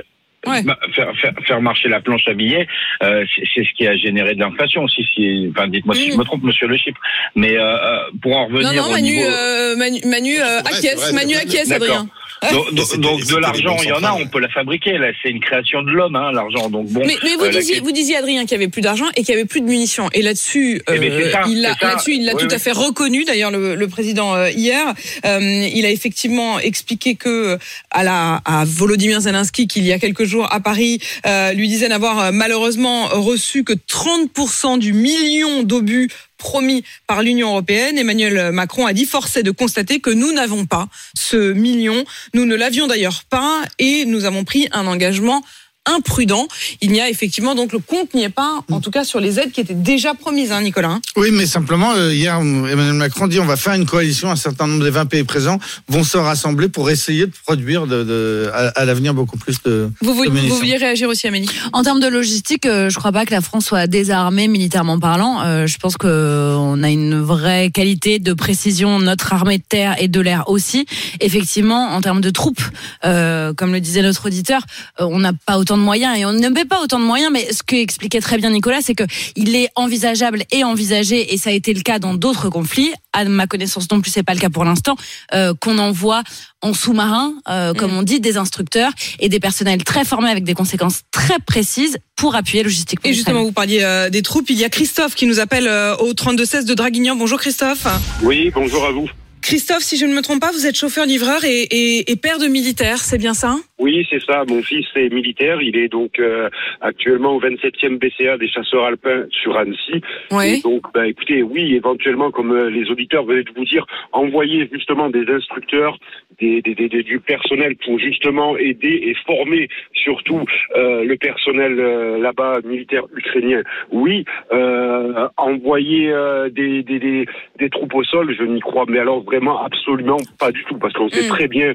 Ouais. 0.48 0.64
Faire, 0.96 1.12
faire, 1.22 1.34
faire 1.46 1.62
marcher 1.62 1.88
la 1.88 2.02
planche 2.02 2.28
à 2.28 2.34
billets, 2.34 2.66
euh, 3.04 3.24
c'est 3.54 3.64
ce 3.64 3.72
qui 3.78 3.86
a 3.86 3.96
généré 3.96 4.34
de 4.34 4.40
l'inflation 4.40 4.84
aussi. 4.86 5.06
Si, 5.14 5.48
enfin, 5.52 5.68
dites-moi 5.68 5.94
si 5.94 6.12
je 6.12 6.18
me 6.18 6.24
trompe, 6.24 6.42
Monsieur 6.42 6.66
Le 6.68 6.78
Chypre. 6.78 7.00
Mais 7.36 7.56
euh, 7.56 7.62
euh, 7.78 7.98
pour 8.24 8.36
en 8.36 8.48
revenir 8.48 8.74
Non, 8.74 8.82
non, 8.82 8.88
au 8.88 8.92
Manu, 8.94 9.12
niveau. 9.12 9.30
euh, 9.30 9.76
Manu, 9.76 10.00
Manu 10.06 10.40
euh, 10.40 10.44
c'est 10.44 10.62
vrai, 10.64 10.74
acquiesce, 10.78 10.96
vrai, 10.96 11.14
Manu 11.14 11.36
acquiesce. 11.36 11.72
Adrien. 11.72 12.08
Donc, 12.42 12.74
de 12.74 13.38
l'argent, 13.38 13.78
il 13.84 13.90
y 13.90 13.92
en 13.92 14.04
a, 14.04 14.14
on 14.14 14.26
peut 14.28 14.40
la 14.40 14.50
fabriquer. 14.50 14.98
Là, 14.98 15.08
c'est 15.22 15.30
une 15.30 15.40
création 15.40 15.84
de 15.84 15.92
l'homme, 15.92 16.16
hein, 16.16 16.32
l'argent. 16.32 16.70
Donc 16.70 16.88
bon. 16.88 17.04
Mais, 17.06 17.16
mais 17.24 17.36
vous, 17.36 17.46
euh, 17.46 17.50
disiez, 17.50 17.80
vous 17.82 17.92
disiez, 17.92 18.16
Adrien, 18.18 18.42
qu'il 18.42 18.54
y 18.54 18.56
avait 18.56 18.68
plus 18.68 18.82
d'argent 18.82 19.06
et 19.16 19.24
qu'il 19.24 19.36
y 19.36 19.38
avait 19.38 19.46
plus 19.46 19.62
de 19.62 19.68
munitions. 19.68 20.10
Et 20.14 20.24
là-dessus, 20.24 20.82
Eh 20.92 20.98
ben, 20.98 21.32
ça, 21.32 21.44
il 21.48 21.62
l'a, 21.62 21.76
là-dessus, 21.80 22.16
il 22.16 22.26
l'a 22.26 22.34
Oui, 22.34 22.42
tout 22.42 22.48
oui. 22.50 22.56
à 22.56 22.60
fait 22.60 22.72
reconnu. 22.72 23.26
D'ailleurs, 23.26 23.52
le, 23.52 23.76
le 23.76 23.88
président 23.88 24.34
euh, 24.34 24.50
hier, 24.50 24.94
euh, 25.26 25.40
il 25.72 25.86
a 25.86 25.92
effectivement 25.92 26.58
expliqué 26.60 27.16
que 27.16 27.30
euh, 27.30 27.58
à 27.92 28.04
la 28.04 28.42
à 28.46 28.66
Volodymyr 28.66 29.22
Zelensky, 29.22 29.68
qu'il 29.68 29.86
y 29.86 29.94
a 29.94 30.00
quelques 30.00 30.24
jours 30.24 30.52
à 30.52 30.60
Paris, 30.60 31.00
euh, 31.28 31.54
lui 31.54 31.68
disait 31.68 31.90
n'avoir 31.90 32.20
euh, 32.20 32.32
malheureusement 32.34 33.08
reçu 33.08 33.64
que 33.64 33.74
30% 33.74 34.80
du 34.80 34.94
million 34.94 35.64
d'obus 35.64 36.10
promis 36.42 36.84
par 37.08 37.22
l'Union 37.22 37.50
européenne. 37.50 37.98
Emmanuel 37.98 38.52
Macron 38.52 38.86
a 38.86 38.94
dit 38.94 39.06
force 39.06 39.38
est 39.38 39.44
de 39.44 39.52
constater 39.52 40.00
que 40.00 40.10
nous 40.10 40.34
n'avons 40.34 40.66
pas 40.66 40.88
ce 41.16 41.54
million. 41.54 42.04
Nous 42.34 42.46
ne 42.46 42.56
l'avions 42.56 42.88
d'ailleurs 42.88 43.24
pas 43.30 43.62
et 43.80 44.06
nous 44.06 44.26
avons 44.26 44.44
pris 44.44 44.68
un 44.72 44.88
engagement 44.88 45.44
imprudent. 45.86 46.48
Il 46.82 46.92
n'y 46.92 47.02
a 47.02 47.10
effectivement 47.10 47.56
donc 47.56 47.72
le 47.74 47.80
compte 47.80 48.14
n'y 48.14 48.24
est 48.24 48.30
pas, 48.30 48.62
en 48.72 48.80
tout 48.82 48.92
cas 48.92 49.04
sur 49.04 49.20
les 49.20 49.40
aides 49.40 49.52
qui 49.52 49.62
étaient 49.62 49.74
déjà 49.74 50.14
promises, 50.14 50.52
hein, 50.52 50.62
Nicolas. 50.62 50.90
hein. 50.90 51.02
Oui, 51.16 51.30
mais 51.32 51.46
simplement, 51.46 51.92
euh, 51.94 52.14
hier, 52.14 52.36
Emmanuel 52.38 52.94
Macron 52.94 53.28
dit 53.28 53.40
on 53.40 53.46
va 53.46 53.58
faire 53.58 53.74
une 53.74 53.86
coalition, 53.86 54.30
un 54.30 54.36
certain 54.36 54.68
nombre 54.68 54.84
des 54.84 54.90
20 54.92 55.06
pays 55.08 55.24
présents 55.24 55.60
vont 55.88 56.04
se 56.04 56.18
rassembler 56.18 56.70
pour 56.70 56.90
essayer 56.90 57.26
de 57.26 57.32
produire 57.46 57.88
de, 57.88 58.04
de- 58.04 58.50
à, 58.54 58.68
à 58.80 58.86
l'avenir 58.86 59.14
beaucoup 59.14 59.38
plus 59.38 59.62
de, 59.64 59.90
Vous, 60.02 60.14
vouliez- 60.14 60.30
de 60.30 60.34
vous 60.34 60.36
munitions. 60.38 60.56
vouliez 60.58 60.78
réagir 60.78 61.10
aussi, 61.10 61.28
Amélie? 61.28 61.50
En 61.74 61.84
termes 61.84 62.00
de 62.00 62.08
logistique, 62.08 62.66
euh, 62.66 62.90
je 62.90 62.98
crois 63.00 63.12
pas 63.12 63.26
que 63.26 63.32
la 63.32 63.42
France 63.42 63.66
soit 63.66 63.88
désarmée 63.88 64.48
militairement 64.48 65.00
parlant. 65.00 65.42
Euh, 65.44 65.66
je 65.68 65.78
pense 65.78 65.98
que 65.98 66.08
euh, 66.08 66.56
on 66.58 66.84
a 66.84 66.90
une 66.90 67.20
vraie 67.20 67.72
qualité 67.72 68.20
de 68.20 68.34
précision, 68.34 69.00
notre 69.00 69.34
armée 69.34 69.58
de 69.58 69.64
terre 69.68 69.96
et 70.00 70.08
de 70.08 70.20
l'air 70.20 70.48
aussi. 70.48 70.86
Effectivement, 71.20 71.90
en 71.90 72.02
termes 72.02 72.22
de 72.22 72.30
troupes, 72.30 72.62
comme 73.02 73.74
le 73.74 73.80
disait 73.80 74.02
notre 74.02 74.28
auditeur, 74.28 74.62
on 75.00 75.20
n'a 75.20 75.34
pas 75.34 75.58
autant 75.58 75.71
de 75.78 75.82
moyens 75.82 76.18
et 76.18 76.26
on 76.26 76.34
ne 76.34 76.50
met 76.50 76.66
pas 76.66 76.82
autant 76.82 77.00
de 77.00 77.06
moyens. 77.06 77.32
Mais 77.32 77.52
ce 77.52 77.64
que 77.64 77.76
expliquait 77.76 78.22
très 78.22 78.38
bien 78.38 78.50
Nicolas, 78.50 78.82
c'est 78.82 78.96
que 78.96 79.04
il 79.36 79.56
est 79.56 79.70
envisageable 79.76 80.44
et 80.52 80.64
envisagé, 80.64 81.34
et 81.34 81.38
ça 81.38 81.50
a 81.50 81.54
été 81.54 81.74
le 81.74 81.82
cas 81.82 82.00
dans 82.00 82.14
d'autres 82.14 82.50
conflits. 82.50 82.92
À 83.14 83.26
ma 83.26 83.48
connaissance 83.48 83.92
non 83.92 84.00
plus, 84.02 84.12
c'est 84.12 84.24
pas 84.24 84.34
le 84.34 84.40
cas 84.40 84.50
pour 84.50 84.64
l'instant, 84.64 84.96
euh, 85.34 85.54
qu'on 85.60 85.78
envoie 85.78 86.24
en 86.62 86.74
sous-marin, 86.74 87.34
euh, 87.50 87.74
comme 87.74 87.96
on 87.98 88.04
dit, 88.04 88.20
des 88.20 88.38
instructeurs 88.38 88.92
et 89.20 89.30
des 89.30 89.40
personnels 89.40 89.84
très 89.84 90.06
formés 90.06 90.30
avec 90.30 90.44
des 90.44 90.54
conséquences 90.54 91.02
très 91.12 91.40
précises 91.40 91.98
pour 92.16 92.36
appuyer 92.36 92.64
logistiquement. 92.64 93.10
Et 93.10 93.14
justement, 93.14 93.44
vous 93.44 93.52
parliez 93.52 93.82
euh, 93.82 94.10
des 94.10 94.22
troupes. 94.22 94.50
Il 94.50 94.58
y 94.58 94.64
a 94.64 94.70
Christophe 94.70 95.16
qui 95.16 95.26
nous 95.26 95.40
appelle 95.40 95.68
euh, 95.68 95.96
au 95.98 96.14
3216 96.14 96.66
de 96.66 96.74
Draguignan. 96.74 97.16
Bonjour 97.16 97.40
Christophe. 97.40 97.88
Oui, 98.22 98.52
bonjour 98.54 98.86
à 98.86 98.92
vous. 98.92 99.10
Christophe, 99.42 99.82
si 99.82 99.98
je 99.98 100.06
ne 100.06 100.14
me 100.14 100.22
trompe 100.22 100.40
pas, 100.40 100.52
vous 100.52 100.68
êtes 100.68 100.78
chauffeur-livreur 100.78 101.44
et, 101.44 101.64
et, 101.64 102.12
et 102.12 102.16
père 102.16 102.40
de 102.40 102.48
militaire, 102.48 102.98
c'est 102.98 103.18
bien 103.18 103.34
ça? 103.34 103.56
Oui, 103.80 104.06
c'est 104.10 104.22
ça. 104.22 104.44
Mon 104.48 104.62
fils 104.62 104.86
est 104.96 105.12
militaire. 105.12 105.62
Il 105.62 105.76
est 105.76 105.88
donc 105.88 106.20
euh, 106.20 106.50
actuellement 106.82 107.36
au 107.36 107.42
27e 107.42 107.98
BCA 107.98 108.38
des 108.38 108.48
chasseurs 108.48 108.86
alpins 108.86 109.26
sur 109.32 109.58
Annecy. 109.58 110.02
Et 110.44 110.62
donc, 110.62 110.84
bah, 110.94 111.08
écoutez, 111.08 111.42
oui, 111.42 111.74
éventuellement, 111.74 112.30
comme 112.30 112.52
euh, 112.52 112.70
les 112.70 112.92
auditeurs 112.92 113.26
venaient 113.26 113.44
de 113.44 113.52
vous 113.56 113.66
dire, 113.66 113.88
envoyer 114.12 114.70
justement 114.72 115.10
des 115.10 115.26
instructeurs, 115.28 115.98
des, 116.42 116.62
des, 116.62 116.76
des- 116.76 116.90
des- 116.90 117.04
du 117.04 117.20
personnel 117.20 117.76
pour 117.86 118.00
justement 118.00 118.58
aider 118.58 118.96
et 119.08 119.14
former 119.26 119.70
surtout 119.94 120.44
euh, 120.76 121.04
le 121.06 121.16
personnel 121.18 121.80
euh, 121.80 122.18
là-bas 122.20 122.60
militaire 122.66 123.04
ukrainien. 123.16 123.62
Oui, 123.92 124.26
euh, 124.52 125.28
envoyer 125.38 126.12
euh, 126.12 126.50
des, 126.50 126.84
des, 126.84 127.00
des, 127.00 127.26
des 127.60 127.70
troupes 127.70 127.94
au 127.94 128.04
sol, 128.04 128.36
je 128.38 128.44
n'y 128.44 128.60
crois, 128.60 128.86
mais 128.90 129.00
alors 129.00 129.22
vraiment 129.24 129.64
absolument 129.64 130.18
pas 130.40 130.52
du 130.52 130.64
tout, 130.66 130.78
parce 130.78 130.94
qu'on 130.94 131.10
sait 131.10 131.28
Mm. 131.28 131.34
très 131.36 131.48
bien 131.48 131.74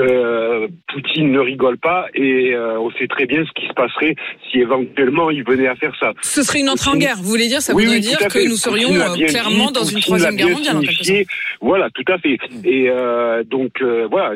euh, 0.00 0.68
Poutine 0.92 1.30
ne 1.32 1.40
rigole 1.40 1.78
pas 1.78 2.06
et 2.14 2.54
euh, 2.54 2.78
on 2.78 2.90
sait 2.92 3.06
très 3.08 3.26
bien 3.26 3.44
ce 3.44 3.52
qui 3.60 3.66
se 3.68 3.72
passerait 3.72 4.14
si 4.50 4.58
éventuellement 4.60 5.30
il 5.30 5.44
venait 5.44 5.68
à 5.68 5.74
faire 5.76 5.92
ça. 5.98 6.12
Ce 6.22 6.42
serait 6.42 6.60
une 6.60 6.68
entrée 6.70 6.90
en 6.90 6.96
guerre. 6.96 7.16
Vous 7.18 7.28
voulez 7.28 7.48
dire, 7.48 7.60
ça 7.60 7.74
Oui, 7.74 7.84
voudrait 7.84 7.98
oui, 7.98 8.02
dire 8.02 8.18
tout 8.18 8.24
à 8.24 8.28
que 8.28 8.38
fait. 8.40 8.46
nous 8.46 8.56
serions 8.56 8.90
euh, 8.94 9.26
clairement 9.26 9.66
dit, 9.68 9.72
dans 9.72 9.84
une 9.84 10.00
troisième 10.00 10.36
guerre 10.36 10.48
mondiale. 10.50 10.76
en 10.76 10.80
quelque 10.80 11.04
sorte. 11.04 11.26
Voilà, 11.60 11.88
tout 11.90 12.04
à 12.12 12.18
fait. 12.18 12.38
Et 12.64 12.88
euh, 12.88 13.42
donc 13.44 13.72
euh, 13.82 14.06
voilà, 14.10 14.32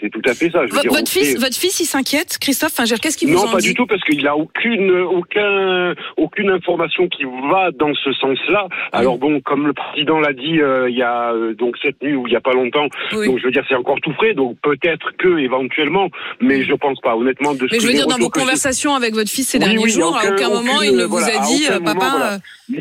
c'est 0.00 0.10
tout 0.10 0.22
à 0.24 0.34
fait 0.34 0.50
ça. 0.50 0.66
Je 0.66 0.70
veux 0.72 0.76
V- 0.76 0.82
dire, 0.82 0.92
on 0.92 0.94
votre 0.96 1.10
fils, 1.10 1.34
votre 1.38 1.56
fils, 1.56 1.80
il 1.80 1.86
s'inquiète, 1.86 2.38
Christophe. 2.40 2.72
Qu'est-ce 3.00 3.16
qu'il 3.18 3.28
vous 3.28 3.34
non, 3.34 3.48
en 3.48 3.52
pas 3.52 3.58
dit 3.58 3.68
du 3.68 3.74
tout, 3.74 3.86
parce 3.86 4.02
qu'il 4.04 4.26
a 4.26 4.36
aucune, 4.36 4.90
aucun, 4.90 5.94
aucune 6.16 6.50
information 6.50 7.08
qui 7.08 7.24
va 7.24 7.70
dans 7.72 7.92
ce 7.94 8.12
sens-là. 8.12 8.68
Alors 8.92 9.18
bon, 9.18 9.40
comme 9.40 9.66
le 9.66 9.72
président 9.72 10.20
l'a 10.20 10.32
dit 10.32 10.60
euh, 10.60 10.88
il 10.88 10.96
y 10.96 11.02
a 11.02 11.32
euh, 11.32 11.54
donc 11.54 11.76
cette 11.82 12.02
nuit 12.02 12.14
ou 12.14 12.26
il 12.26 12.32
y 12.32 12.36
a 12.36 12.40
pas 12.40 12.52
longtemps, 12.52 12.86
Oui. 13.12 13.26
donc 13.26 13.38
je 13.38 13.44
veux 13.44 13.50
dire 13.50 13.64
c'est 13.68 13.74
encore 13.74 14.00
tout 14.00 14.12
frais, 14.12 14.34
donc 14.34 14.56
peut-être 14.84 15.10
que 15.18 15.38
éventuellement, 15.38 16.08
mais 16.40 16.64
je 16.64 16.74
pense 16.74 17.00
pas. 17.00 17.16
Honnêtement, 17.16 17.54
de 17.54 17.66
ce 17.68 17.74
Mais 17.74 17.80
je 17.80 17.86
veux 17.86 17.92
dire, 17.94 18.06
dans 18.06 18.18
vos 18.18 18.28
conversations 18.30 18.94
avec 18.94 19.14
votre 19.14 19.30
fils 19.30 19.48
ces 19.48 19.58
Oui, 19.58 19.64
derniers 19.64 19.84
oui, 19.84 19.90
jours, 19.90 20.16
à 20.16 20.28
aucun- 20.30 20.48
moment, 20.48 20.76
aucune- 20.76 20.90
il 20.92 20.96
ne 20.96 21.04
voilà, 21.04 21.26
vous 21.26 21.38
a 21.38 21.46
dit, 21.46 21.66
euh, 21.70 21.74
moment, 21.80 21.84
papa. 21.94 22.10
voilà. 22.10 22.32
euh, 22.34 22.38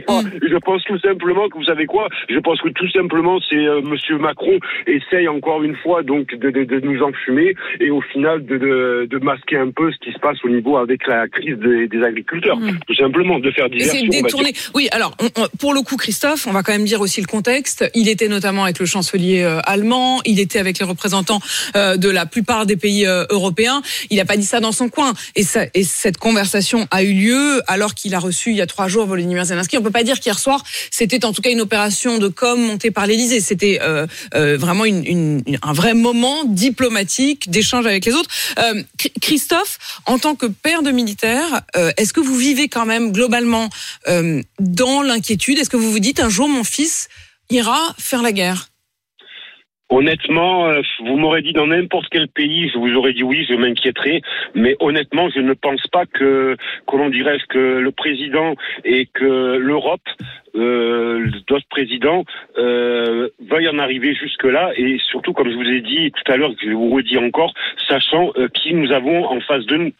Moi, 0.08 0.24
Je 0.42 0.58
pense 0.58 0.82
tout 0.86 1.00
simplement 1.00 1.50
que 1.50 1.58
vous 1.58 1.66
savez 1.66 1.86
quoi? 1.86 2.08
Je 2.30 2.39
pense 2.39 2.60
que 2.62 2.70
tout 2.70 2.89
simplement 2.92 3.38
c'est 3.50 3.56
euh, 3.58 3.82
Monsieur 3.82 4.18
Macron 4.18 4.58
essaye 4.88 5.28
encore 5.28 5.62
une 5.63 5.76
fois 5.76 6.04
donc 6.04 6.34
de, 6.34 6.50
de, 6.52 6.63
de 6.63 6.80
nous 6.80 7.02
enfumer 7.04 7.54
et 7.82 7.89
au 7.89 8.00
final 8.02 8.46
de, 8.46 9.20
masquer 9.22 9.58
un 9.58 9.72
peu 9.72 9.92
ce 9.92 9.98
qui 10.00 10.12
se 10.13 10.20
passe 10.20 10.38
au 10.44 10.50
niveau 10.50 10.78
avec 10.78 11.06
la 11.08 11.28
crise 11.28 11.58
des, 11.58 11.88
des 11.88 12.02
agriculteurs. 12.04 12.58
Tout 12.88 12.96
simplement 12.96 13.39
de 13.39 13.52
faire 13.52 13.70
diversion. 13.70 14.08
Détourner. 14.10 14.54
Oui, 14.74 14.88
alors 14.92 15.16
on- 15.22 15.42
on- 15.42 15.48
pour 15.58 15.74
le 15.74 15.82
coup, 15.82 15.98
Christophe, 15.98 16.48
on 16.48 16.52
va 16.52 16.63
quand 16.63 16.72
même 16.74 16.86
dire 16.86 17.02
aussi 17.02 17.20
le 17.22 17.28
contexte. 17.28 17.89
Il 17.96 18.08
était 18.10 18.28
notamment 18.30 18.63
avec 18.63 18.80
le 18.80 18.86
chancelier 18.86 19.44
euh, 19.44 19.60
allemand. 19.66 20.22
Il 20.26 20.39
était 20.39 20.60
avec 20.60 20.80
les 20.80 20.86
représentants 20.86 21.39
euh, 21.76 21.92
de 21.97 22.10
la 22.10 22.25
plupart 22.25 22.65
des 22.65 22.75
pays 22.75 23.06
euh, 23.06 23.25
européens. 23.29 23.82
Il 24.10 24.17
n'a 24.17 24.25
pas 24.25 24.38
dit 24.38 24.45
ça 24.45 24.60
dans 24.60 24.71
son 24.71 24.89
coin. 24.89 25.13
Et, 25.36 25.43
cette 25.84 26.17
conversation 26.17 26.88
a 26.91 27.03
eu 27.03 27.13
lieu 27.13 27.62
alors 27.67 27.93
qu'il 27.93 28.15
a 28.15 28.19
reçu 28.19 28.51
il 28.51 28.56
y 28.56 28.62
a 28.62 28.67
trois 28.67 28.88
jours 28.88 29.06
Volodymyr 29.06 29.45
Zelensky. 29.45 29.77
On 29.77 29.82
peut 29.82 29.91
pas 29.91 30.03
dire 30.03 30.19
qu'hier 30.19 30.39
soir 30.39 30.63
c'était 30.91 31.25
en 31.25 31.34
tout 31.34 31.41
cas 31.41 31.49
une 31.51 31.62
opération 31.62 32.17
de 32.17 32.27
com 32.27 32.60
montée 32.60 32.91
par 32.91 33.08
l'Élysée. 33.08 33.39
C'était 33.39 33.79
euh, 33.82 34.08
euh, 34.36 34.58
vraiment 34.58 34.84
un 34.84 35.73
vrai 35.73 35.93
moment 35.93 36.43
diplomatique 36.45 37.49
d'échange 37.49 37.86
avec 37.86 38.06
les 38.06 38.13
autres. 38.13 38.29
Euh, 38.60 38.84
Chr- 38.97 39.12
Christophe, 39.21 39.77
en 40.06 40.19
tant 40.19 40.36
que 40.36 40.45
père 40.45 40.84
de 40.84 40.91
militaire, 40.91 41.62
euh, 41.75 41.91
est-ce 41.97 42.13
que 42.13 42.19
vous 42.19 42.38
vivez 42.38 42.67
quand 42.67 42.86
même 42.86 43.12
globalement 43.12 43.69
euh, 44.08 44.41
dans 44.60 45.01
l'inquiétude? 45.01 45.58
Est-ce 45.60 45.69
que 45.69 45.77
vous 45.77 45.91
vous 45.91 45.99
dites 45.99 46.19
un 46.19 46.29
jour 46.29 46.47
mon 46.47 46.63
fils 46.63 47.10
ira 47.49 47.95
faire 47.97 48.21
la 48.21 48.32
guerre? 48.32 48.73
Honnêtement, 49.89 50.69
euh, 50.69 50.82
vous 51.06 51.17
m'aurez 51.17 51.41
dit 51.41 51.54
dans 51.54 51.67
n'importe 51.67 52.08
quel 52.10 52.28
pays, 52.28 52.69
je 52.69 52.80
vous 52.80 52.96
aurais 52.96 53.13
dit 53.13 53.22
oui, 53.22 53.46
je 53.48 53.54
m'inquiéterais. 53.54 54.22
Mais 54.56 54.76
honnêtement, 54.80 55.30
je 55.30 55.39
ne 55.39 55.54
pense 55.54 55.86
pas 55.88 56.06
que, 56.06 56.58
comment 56.88 57.10
dirais-je, 57.10 57.46
que 57.46 57.80
le 57.80 57.91
président 57.91 58.56
et 58.86 59.06
que 59.06 59.58
l'Europe, 59.58 60.02
euh, 60.56 61.30
d'autres 61.48 61.67
présidents, 61.69 62.24
euh, 62.58 63.30
veuillent 63.50 63.69
en 63.69 63.78
arriver 63.78 64.15
jusque-là. 64.15 64.72
Et 64.78 64.98
surtout, 65.00 65.34
comme 65.34 65.52
je 65.52 65.56
vous 65.56 65.69
ai 65.69 65.82
dit 65.82 66.12
tout 66.12 66.32
à 66.32 66.38
l'heure, 66.38 66.54
je 66.63 66.72
vous 66.72 66.89
redis 66.89 67.17
encore, 67.17 67.54
sachant 67.88 68.32
euh, 68.38 68.48
qui 68.48 68.74
nous 68.74 68.91
avons 68.91 69.26
en 69.26 69.41
face 69.41 69.65
de 69.65 69.78
nous. 69.78 69.91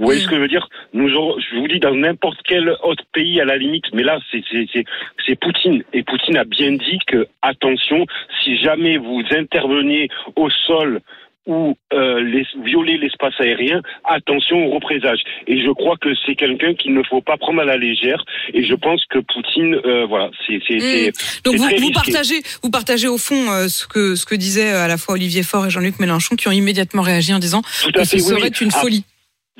Vous 0.00 0.06
voyez 0.06 0.20
ce 0.22 0.28
que 0.28 0.36
je 0.36 0.40
veux 0.40 0.48
dire 0.48 0.66
Nous 0.94 1.08
je 1.08 1.56
vous 1.58 1.68
dis 1.68 1.78
dans 1.78 1.94
n'importe 1.94 2.40
quel 2.44 2.70
autre 2.82 3.04
pays 3.12 3.38
à 3.40 3.44
la 3.44 3.58
limite, 3.58 3.84
mais 3.92 4.02
là 4.02 4.18
c'est 4.32 5.34
Poutine 5.36 5.84
et 5.92 6.02
Poutine 6.02 6.38
a 6.38 6.44
bien 6.44 6.72
dit 6.72 6.98
que 7.06 7.26
attention, 7.42 8.06
si 8.42 8.56
jamais 8.56 8.96
vous 8.96 9.22
interveniez 9.30 10.08
au 10.36 10.48
sol 10.66 11.00
ou 11.46 11.76
euh, 11.92 12.20
les, 12.20 12.46
violer 12.64 12.96
l'espace 12.98 13.34
aérien, 13.40 13.80
attention 14.04 14.66
aux 14.66 14.70
représages. 14.70 15.22
Et 15.46 15.62
je 15.62 15.70
crois 15.70 15.96
que 15.96 16.10
c'est 16.24 16.34
quelqu'un 16.34 16.74
qu'il 16.74 16.94
ne 16.94 17.02
faut 17.02 17.22
pas 17.22 17.36
prendre 17.38 17.60
à 17.60 17.64
la 17.64 17.76
légère. 17.76 18.24
Et 18.52 18.62
je 18.62 18.74
pense 18.74 19.04
que 19.06 19.18
Poutine, 19.18 19.80
euh, 19.84 20.06
voilà, 20.06 20.30
c'est 20.46 20.60
Mmh. 20.70 21.10
Donc 21.44 21.56
vous, 21.56 21.64
très 21.64 21.76
vous 21.76 21.90
partagez, 21.90 22.42
vous 22.62 22.70
partagez 22.70 23.08
au 23.08 23.18
fond 23.18 23.50
euh, 23.50 23.66
ce 23.68 23.86
que 23.86 24.14
ce 24.14 24.24
que 24.24 24.34
disaient 24.34 24.72
euh, 24.72 24.84
à 24.84 24.88
la 24.88 24.96
fois 24.98 25.14
Olivier 25.14 25.42
Faure 25.42 25.66
et 25.66 25.70
Jean-Luc 25.70 25.98
Mélenchon, 25.98 26.36
qui 26.36 26.46
ont 26.46 26.52
immédiatement 26.52 27.02
réagi 27.02 27.32
en 27.34 27.38
disant 27.38 27.62
Tout 27.82 27.90
que 27.90 28.04
ce 28.04 28.16
fait, 28.16 28.22
oui, 28.22 28.22
serait 28.22 28.48
une 28.48 28.70
Ah, 28.72 28.80
folie. 28.80 29.04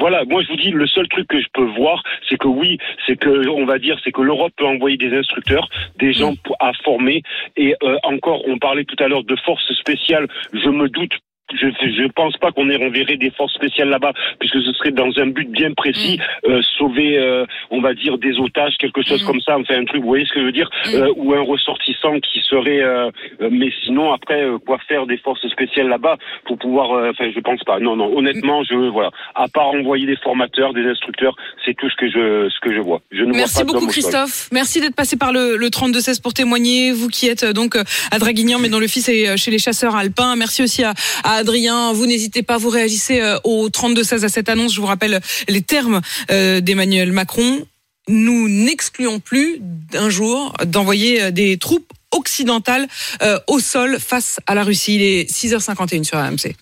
Voilà, 0.01 0.25
moi 0.25 0.43
je 0.43 0.49
vous 0.49 0.57
dis, 0.57 0.71
le 0.71 0.87
seul 0.87 1.07
truc 1.09 1.29
que 1.29 1.41
je 1.41 1.47
peux 1.53 1.67
voir, 1.77 2.03
c'est 2.29 2.39
que 2.39 2.49
oui, 2.49 2.79
c'est 3.07 3.17
que 3.17 3.49
on 3.49 3.67
va 3.67 3.79
dire, 3.79 3.99
c'est 4.03 4.13
que 4.13 4.23
l'Europe 4.23 4.53
peut 4.57 4.67
envoyer 4.67 4.97
des 4.97 5.15
instructeurs, 5.15 5.69
des 5.99 6.15
gens 6.15 6.33
à 6.59 6.73
former. 6.85 7.23
Et 7.57 7.77
euh, 7.83 7.97
encore, 8.05 8.43
on 8.49 8.59
parlait 8.59 8.85
tout 8.85 8.97
à 8.99 9.09
l'heure 9.09 9.25
de 9.25 9.37
forces 9.45 9.73
spéciales. 9.75 10.27
Je 10.55 10.71
me 10.71 10.89
doute. 10.89 11.13
Je 11.55 11.69
je 11.69 12.07
pense 12.13 12.37
pas 12.39 12.53
qu'on 12.53 12.69
enverrait 12.71 13.17
des 13.17 13.31
forces 13.31 13.55
spéciales 13.55 13.89
là-bas, 13.89 14.13
puisque 14.39 14.61
ce 14.63 14.73
serait 14.75 14.91
dans 14.93 15.11
un 15.19 15.27
but 15.27 15.51
bien 15.51 15.73
précis, 15.73 16.19
euh, 16.47 16.61
sauver, 16.79 17.19
euh, 17.19 17.45
on 17.71 17.81
va 17.81 17.95
dire, 17.95 18.19
des 18.19 18.39
otages, 18.39 18.75
quelque 18.79 19.03
chose 19.03 19.23
comme 19.25 19.41
ça, 19.41 19.59
enfin 19.59 19.75
un 19.81 19.85
truc, 19.85 20.03
vous 20.03 20.09
voyez 20.09 20.27
ce 20.27 20.33
que 20.33 20.41
je 20.41 20.47
veux 20.47 20.53
dire, 20.53 20.71
Euh, 20.95 21.13
ou 21.17 21.35
un 21.35 21.43
ressortissant 21.43 22.19
qui 22.21 22.41
serait, 22.41 22.83
euh, 22.83 23.11
euh, 23.41 23.49
mais 23.51 23.71
sinon 23.85 24.13
après, 24.13 24.43
euh, 24.43 24.59
quoi 24.59 24.79
faire 24.89 25.07
des 25.07 25.17
forces 25.19 25.47
spéciales 25.49 25.89
là-bas 25.89 26.17
pour 26.47 26.59
pouvoir, 26.59 26.93
euh, 26.93 27.11
enfin 27.11 27.31
je 27.35 27.41
pense 27.41 27.63
pas. 27.65 27.79
Non, 27.81 27.97
non, 27.97 28.17
honnêtement, 28.17 28.63
je 28.65 28.75
voilà, 28.75 29.11
à 29.35 29.49
part 29.49 29.69
envoyer 29.69 30.07
des 30.07 30.17
formateurs, 30.17 30.73
des 30.75 30.85
instructeurs, 30.85 31.35
c'est 31.65 31.75
tout 31.77 31.89
ce 31.89 31.97
que 31.97 32.09
je 32.09 32.49
ce 32.49 32.61
que 32.61 32.75
je 32.75 32.81
vois. 32.81 33.01
Je 33.13 33.25
ne 33.25 33.33
Merci 33.33 33.63
vois 33.63 33.67
pas 33.67 33.73
beaucoup. 33.73 33.87
Christophe. 33.87 34.49
Merci 34.53 34.81
d'être 34.81 34.95
passé 34.95 35.17
par 35.17 35.33
le, 35.33 35.57
le 35.57 35.69
32-16 35.69 36.21
pour 36.23 36.35
témoigner. 36.35 36.93
Vous 36.93 37.09
qui 37.09 37.29
êtes 37.29 37.45
donc 37.45 37.77
à 37.77 38.19
Draguignan, 38.19 38.59
mais 38.59 38.69
dont 38.69 38.81
le 38.81 38.87
fils 38.89 39.09
euh, 39.09 39.37
chez 39.37 39.51
les 39.51 39.59
chasseurs 39.59 39.97
alpins. 39.97 40.37
Merci 40.37 40.63
aussi 40.63 40.83
à, 40.85 40.95
à 41.25 41.40
Adrien. 41.41 41.93
Vous 41.93 42.07
n'hésitez 42.07 42.43
pas, 42.43 42.59
vous 42.59 42.69
réagissez 42.69 43.21
euh, 43.21 43.39
au 43.45 43.69
32-16 43.69 44.25
à 44.25 44.29
cette 44.29 44.49
annonce. 44.49 44.75
Je 44.75 44.81
vous 44.81 44.87
rappelle 44.87 45.21
les 45.49 45.63
termes 45.63 46.01
euh, 46.31 46.61
d'Emmanuel 46.61 47.13
Macron. 47.13 47.67
Nous 48.09 48.49
n'excluons 48.49 49.21
plus 49.21 49.59
d'un 49.61 50.11
jour 50.11 50.53
d'envoyer 50.65 51.23
euh, 51.23 51.31
des 51.31 51.57
troupes 51.59 51.91
occidentales 52.13 52.87
euh, 53.23 53.39
au 53.47 53.59
sol 53.61 53.99
face 53.99 54.41
à 54.47 54.55
la 54.55 54.65
Russie. 54.65 54.97
Il 54.97 55.03
est 55.03 55.31
6h51 55.31 56.05
sur 56.05 56.19
AMC. 56.19 56.55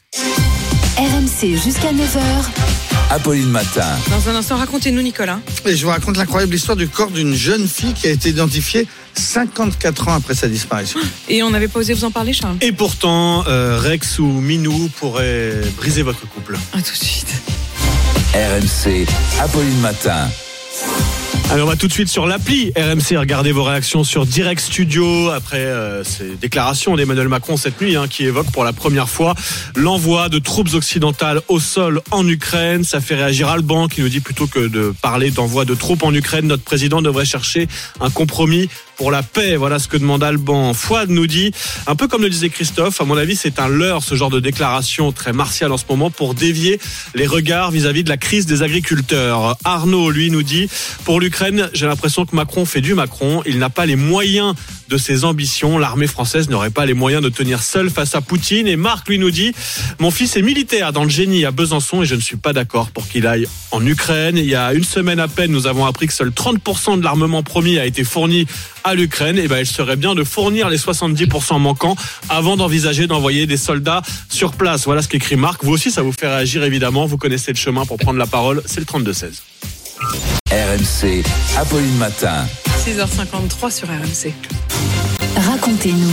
RMC 0.97 1.57
jusqu'à 1.63 1.93
9h. 1.93 2.88
Apolline 3.11 3.49
Matin. 3.49 3.87
Dans 4.11 4.29
un 4.29 4.35
instant, 4.35 4.57
racontez-nous 4.57 5.01
Nicolas. 5.01 5.41
Et 5.65 5.75
je 5.75 5.85
vous 5.85 5.91
raconte 5.91 6.19
l'incroyable 6.19 6.55
histoire 6.55 6.77
du 6.77 6.89
corps 6.89 7.11
d'une 7.11 7.35
jeune 7.35 7.67
fille 7.67 7.95
qui 7.95 8.07
a 8.07 8.11
été 8.11 8.29
identifiée 8.29 8.87
54 9.15 10.09
ans 10.09 10.15
après 10.15 10.35
sa 10.35 10.47
disparition. 10.47 11.01
Et 11.29 11.43
on 11.43 11.51
n'avait 11.51 11.69
pas 11.69 11.81
osé 11.81 11.95
vous 11.95 12.05
en 12.05 12.11
parler, 12.11 12.35
Charles 12.35 12.57
Et 12.61 12.73
pourtant, 12.73 13.45
euh, 13.49 13.79
Rex 13.81 14.19
ou 14.19 14.27
Minou 14.27 14.91
pourraient 14.99 15.55
briser 15.77 16.03
votre 16.03 16.29
couple. 16.29 16.59
À 16.75 16.83
tout 16.83 16.93
de 16.93 16.97
suite. 16.97 17.33
RMC, 18.35 19.07
Apolline 19.41 19.81
Matin. 19.81 20.29
Allez, 21.51 21.63
on 21.63 21.67
va 21.67 21.77
tout 21.77 21.89
de 21.89 21.93
suite 21.93 22.09
sur 22.09 22.27
l'appli 22.27 22.73
RMC. 22.77 23.17
Regardez 23.17 23.53
vos 23.53 23.65
réactions 23.65 24.05
sur 24.05 24.27
Direct 24.27 24.61
Studio 24.61 25.31
après 25.31 25.65
euh, 25.65 26.05
ces 26.05 26.37
déclarations 26.37 26.95
d'Emmanuel 26.95 27.29
Macron 27.29 27.57
cette 27.57 27.81
nuit, 27.81 27.97
hein, 27.97 28.07
qui 28.07 28.27
évoque 28.27 28.51
pour 28.53 28.65
la 28.65 28.75
première 28.75 29.09
fois 29.09 29.35
l'envoi 29.75 30.29
de 30.29 30.39
troupes 30.39 30.75
occidentales 30.75 31.41
au 31.49 31.59
sol 31.59 32.03
en 32.11 32.29
Ukraine. 32.29 32.85
Ça 32.85 33.01
fait 33.01 33.15
réagir 33.15 33.49
Alban 33.49 33.89
qui 33.89 34.03
nous 34.03 34.11
dit 34.11 34.21
plutôt 34.21 34.47
que 34.47 34.69
de 34.69 34.93
parler 35.01 35.31
d'envoi 35.31 35.65
de 35.65 35.75
troupes 35.75 36.03
en 36.03 36.13
Ukraine, 36.13 36.47
notre 36.47 36.65
président 36.65 37.01
devrait 37.01 37.25
chercher 37.25 37.67
un 38.01 38.11
compromis 38.11 38.69
pour 38.99 39.11
la 39.11 39.23
paix. 39.23 39.57
Voilà 39.57 39.79
ce 39.79 39.89
que 39.89 39.97
demande 39.97 40.23
Alban. 40.23 40.75
Fouad 40.75 41.09
nous 41.09 41.27
dit, 41.27 41.53
un 41.87 41.95
peu 41.95 42.09
comme 42.09 42.23
le 42.23 42.29
disait 42.29 42.51
Christophe, 42.51 43.01
à 43.01 43.05
mon 43.05 43.17
avis, 43.17 43.37
c'est 43.37 43.59
un 43.61 43.69
leurre 43.69 44.03
ce 44.03 44.15
genre 44.17 44.29
de 44.29 44.41
déclaration 44.41 45.13
très 45.13 45.33
martiale 45.33 45.73
en 45.73 45.79
ce 45.79 45.85
moment 45.89 46.11
pour 46.11 46.35
dévier 46.35 46.79
les 47.15 47.27
regards 47.27 47.71
vis-à-vis 47.71 48.05
de 48.05 48.11
la 48.11 48.17
crise 48.17 48.45
des 48.45 48.63
agriculteurs. 48.63 49.57
Arnaud, 49.65 50.11
lui, 50.11 50.31
nous 50.31 50.43
dit, 50.43 50.69
pour 51.05 51.21
l'Ukraine, 51.21 51.71
j'ai 51.73 51.87
l'impression 51.87 52.27
que 52.27 52.35
Macron 52.37 52.67
fait 52.67 52.81
du 52.81 52.95
Macron. 52.95 53.43
Il 53.47 53.59
n'a 53.59 53.71
pas 53.71 53.87
les 53.87 53.97
moyens 53.97 54.55
de 54.89 54.99
ses 54.99 55.25
ambitions. 55.25 55.79
L'armée 55.79 56.07
française 56.07 56.49
n'aurait 56.49 56.71
pas 56.71 56.87
les 56.87 56.95
moyens 56.95 57.23
de 57.23 57.29
tenir 57.29 57.63
seule 57.63 57.91
face 57.91 58.15
à 58.15 58.21
Poutine. 58.21 58.67
Et 58.67 58.77
Marc, 58.77 59.09
lui, 59.09 59.19
nous 59.19 59.31
dit, 59.31 59.53
mon 59.99 60.11
fils 60.11 60.37
est 60.37 60.43
militaire 60.43 60.93
dans 60.93 61.05
le 61.05 61.11
génie 61.11 61.45
à 61.45 61.51
Besançon 61.51 62.03
et 62.03 62.07
je 62.07 62.15
ne 62.15 62.21
suis 62.21 62.37
pas 62.37 62.53
d'accord 62.53 62.91
pour 62.91 63.09
qu'il 63.09 63.27
aille 63.27 63.47
en 63.71 63.85
Ukraine. 63.85 64.37
Il 64.37 64.47
y 64.47 64.55
a 64.55 64.73
une 64.73 64.85
semaine 64.85 65.21
à 65.21 65.29
peine, 65.29 65.51
nous 65.51 65.67
avons 65.67 65.85
appris 65.87 66.07
que 66.07 66.13
seul 66.13 66.31
30% 66.31 66.99
de 66.99 67.05
l'armement 67.05 67.43
promis 67.43 67.79
a 67.79 67.87
été 67.87 68.05
fourni 68.05 68.47
à 68.85 68.95
l'Ukraine. 68.95 69.39
Et 69.39 69.49
ben, 69.49 69.59
il 69.59 69.67
serait 69.67 69.97
bien 69.97 70.15
de 70.15 70.25
fournir 70.25 70.69
les 70.69 70.79
70% 70.79 71.61
manquants 71.61 71.97
avant 72.29 72.57
d'envisager 72.57 73.07
d'envoyer 73.07 73.47
des 73.47 73.57
soldats 73.57 74.03
sur 74.29 74.53
place. 74.53 74.85
Voilà 74.85 75.03
ce 75.03 75.09
qu'écrit 75.09 75.37
Marc. 75.37 75.65
Vous 75.65 75.73
aussi, 75.73 75.91
ça 75.91 76.03
vous 76.03 76.13
fait 76.13 76.29
réagir 76.29 76.65
évidemment. 76.65 77.07
Vous 77.07 77.19
connaissez 77.19 77.53
le 77.53 77.59
chemin 77.59 77.85
pour 77.85 77.99
prendre 77.99 78.19
la 78.19 78.27
parole. 78.27 78.63
C'est 78.67 78.81
le 78.81 78.87
32-16. 78.87 79.43
RMC, 80.51 81.25
Apolline 81.59 81.97
Matin. 81.99 82.47
6h53 82.89 83.71
sur 83.71 83.89
RMC. 83.89 85.18
Racontez-nous. 85.69 86.13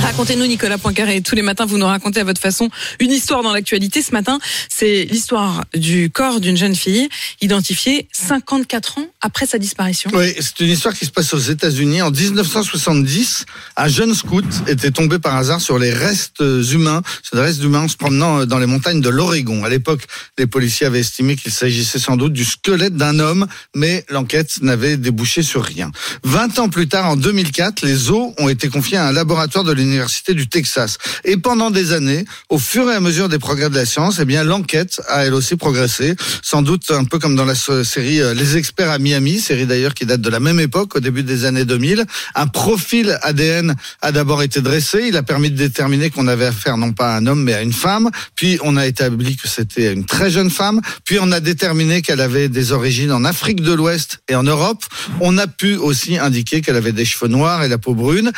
Racontez-nous 0.00 0.46
Nicolas 0.46 0.78
Poincaré. 0.78 1.20
Tous 1.20 1.34
les 1.34 1.42
matins, 1.42 1.66
vous 1.66 1.76
nous 1.76 1.84
racontez 1.84 2.20
à 2.20 2.24
votre 2.24 2.40
façon 2.40 2.70
une 3.00 3.10
histoire 3.10 3.42
dans 3.42 3.52
l'actualité. 3.52 4.00
Ce 4.00 4.12
matin, 4.12 4.38
c'est 4.70 5.04
l'histoire 5.04 5.64
du 5.74 6.08
corps 6.08 6.40
d'une 6.40 6.56
jeune 6.56 6.74
fille 6.74 7.10
identifiée 7.42 8.08
54 8.12 8.98
ans 8.98 9.06
après 9.20 9.44
sa 9.44 9.58
disparition. 9.58 10.10
Oui, 10.14 10.34
c'est 10.40 10.58
une 10.60 10.70
histoire 10.70 10.94
qui 10.94 11.04
se 11.04 11.10
passe 11.10 11.34
aux 11.34 11.38
États-Unis. 11.38 12.00
En 12.00 12.10
1970, 12.10 13.44
un 13.76 13.88
jeune 13.88 14.14
scout 14.14 14.46
était 14.68 14.90
tombé 14.90 15.18
par 15.18 15.36
hasard 15.36 15.60
sur 15.60 15.78
les 15.78 15.92
restes 15.92 16.42
humains, 16.72 17.02
ces 17.30 17.38
restes 17.38 17.62
humains 17.62 17.82
en 17.82 17.88
se 17.88 17.98
promenant 17.98 18.46
dans 18.46 18.58
les 18.58 18.66
montagnes 18.66 19.02
de 19.02 19.10
l'Oregon. 19.10 19.64
À 19.64 19.68
l'époque, 19.68 20.06
les 20.38 20.46
policiers 20.46 20.86
avaient 20.86 21.00
estimé 21.00 21.36
qu'il 21.36 21.52
s'agissait 21.52 21.98
sans 21.98 22.16
doute 22.16 22.32
du 22.32 22.46
squelette 22.46 22.96
d'un 22.96 23.18
homme, 23.18 23.46
mais 23.74 24.06
l'enquête 24.08 24.62
n'avait 24.62 24.96
débouché 24.96 25.42
sur 25.42 25.62
rien. 25.62 25.90
20 26.22 26.58
ans 26.58 26.68
plus 26.70 26.88
tard, 26.88 27.10
en 27.10 27.16
2004, 27.16 27.82
les 27.82 28.10
os 28.10 28.32
ont 28.38 28.48
été 28.48 28.68
confiés 28.68 28.93
à 28.96 29.06
un 29.06 29.12
laboratoire 29.12 29.64
de 29.64 29.72
l'université 29.72 30.34
du 30.34 30.48
Texas. 30.48 30.98
Et 31.24 31.36
pendant 31.36 31.70
des 31.70 31.92
années, 31.92 32.24
au 32.48 32.58
fur 32.58 32.90
et 32.90 32.94
à 32.94 33.00
mesure 33.00 33.28
des 33.28 33.38
progrès 33.38 33.70
de 33.70 33.74
la 33.74 33.86
science, 33.86 34.18
eh 34.20 34.24
bien 34.24 34.44
l'enquête 34.44 35.00
a 35.08 35.24
elle 35.24 35.34
aussi 35.34 35.56
progressé, 35.56 36.16
sans 36.42 36.62
doute 36.62 36.90
un 36.90 37.04
peu 37.04 37.18
comme 37.18 37.36
dans 37.36 37.44
la 37.44 37.54
série 37.54 38.20
euh, 38.20 38.34
Les 38.34 38.56
experts 38.56 38.90
à 38.90 38.98
Miami, 38.98 39.40
série 39.40 39.66
d'ailleurs 39.66 39.94
qui 39.94 40.06
date 40.06 40.20
de 40.20 40.30
la 40.30 40.40
même 40.40 40.60
époque, 40.60 40.96
au 40.96 41.00
début 41.00 41.22
des 41.22 41.44
années 41.44 41.64
2000. 41.64 42.04
Un 42.34 42.46
profil 42.46 43.18
ADN 43.22 43.74
a 44.02 44.12
d'abord 44.12 44.42
été 44.42 44.60
dressé, 44.60 45.04
il 45.08 45.16
a 45.16 45.22
permis 45.22 45.50
de 45.50 45.56
déterminer 45.56 46.10
qu'on 46.10 46.28
avait 46.28 46.46
affaire 46.46 46.76
non 46.76 46.92
pas 46.92 47.14
à 47.14 47.18
un 47.18 47.26
homme 47.26 47.42
mais 47.42 47.54
à 47.54 47.62
une 47.62 47.72
femme, 47.72 48.10
puis 48.34 48.58
on 48.62 48.76
a 48.76 48.86
établi 48.86 49.36
que 49.36 49.48
c'était 49.48 49.92
une 49.92 50.04
très 50.04 50.30
jeune 50.30 50.50
femme, 50.50 50.80
puis 51.04 51.18
on 51.20 51.32
a 51.32 51.40
déterminé 51.40 52.02
qu'elle 52.02 52.20
avait 52.20 52.48
des 52.48 52.72
origines 52.72 53.12
en 53.12 53.24
Afrique 53.24 53.60
de 53.62 53.72
l'Ouest 53.72 54.18
et 54.28 54.34
en 54.34 54.42
Europe. 54.42 54.84
On 55.20 55.38
a 55.38 55.46
pu 55.46 55.76
aussi 55.76 56.18
indiquer 56.18 56.60
qu'elle 56.60 56.76
avait 56.76 56.92
des 56.92 57.04
cheveux 57.04 57.28
noirs 57.28 57.62
et 57.62 57.68
la 57.68 57.78
peau 57.78 57.94
brune. 57.94 58.32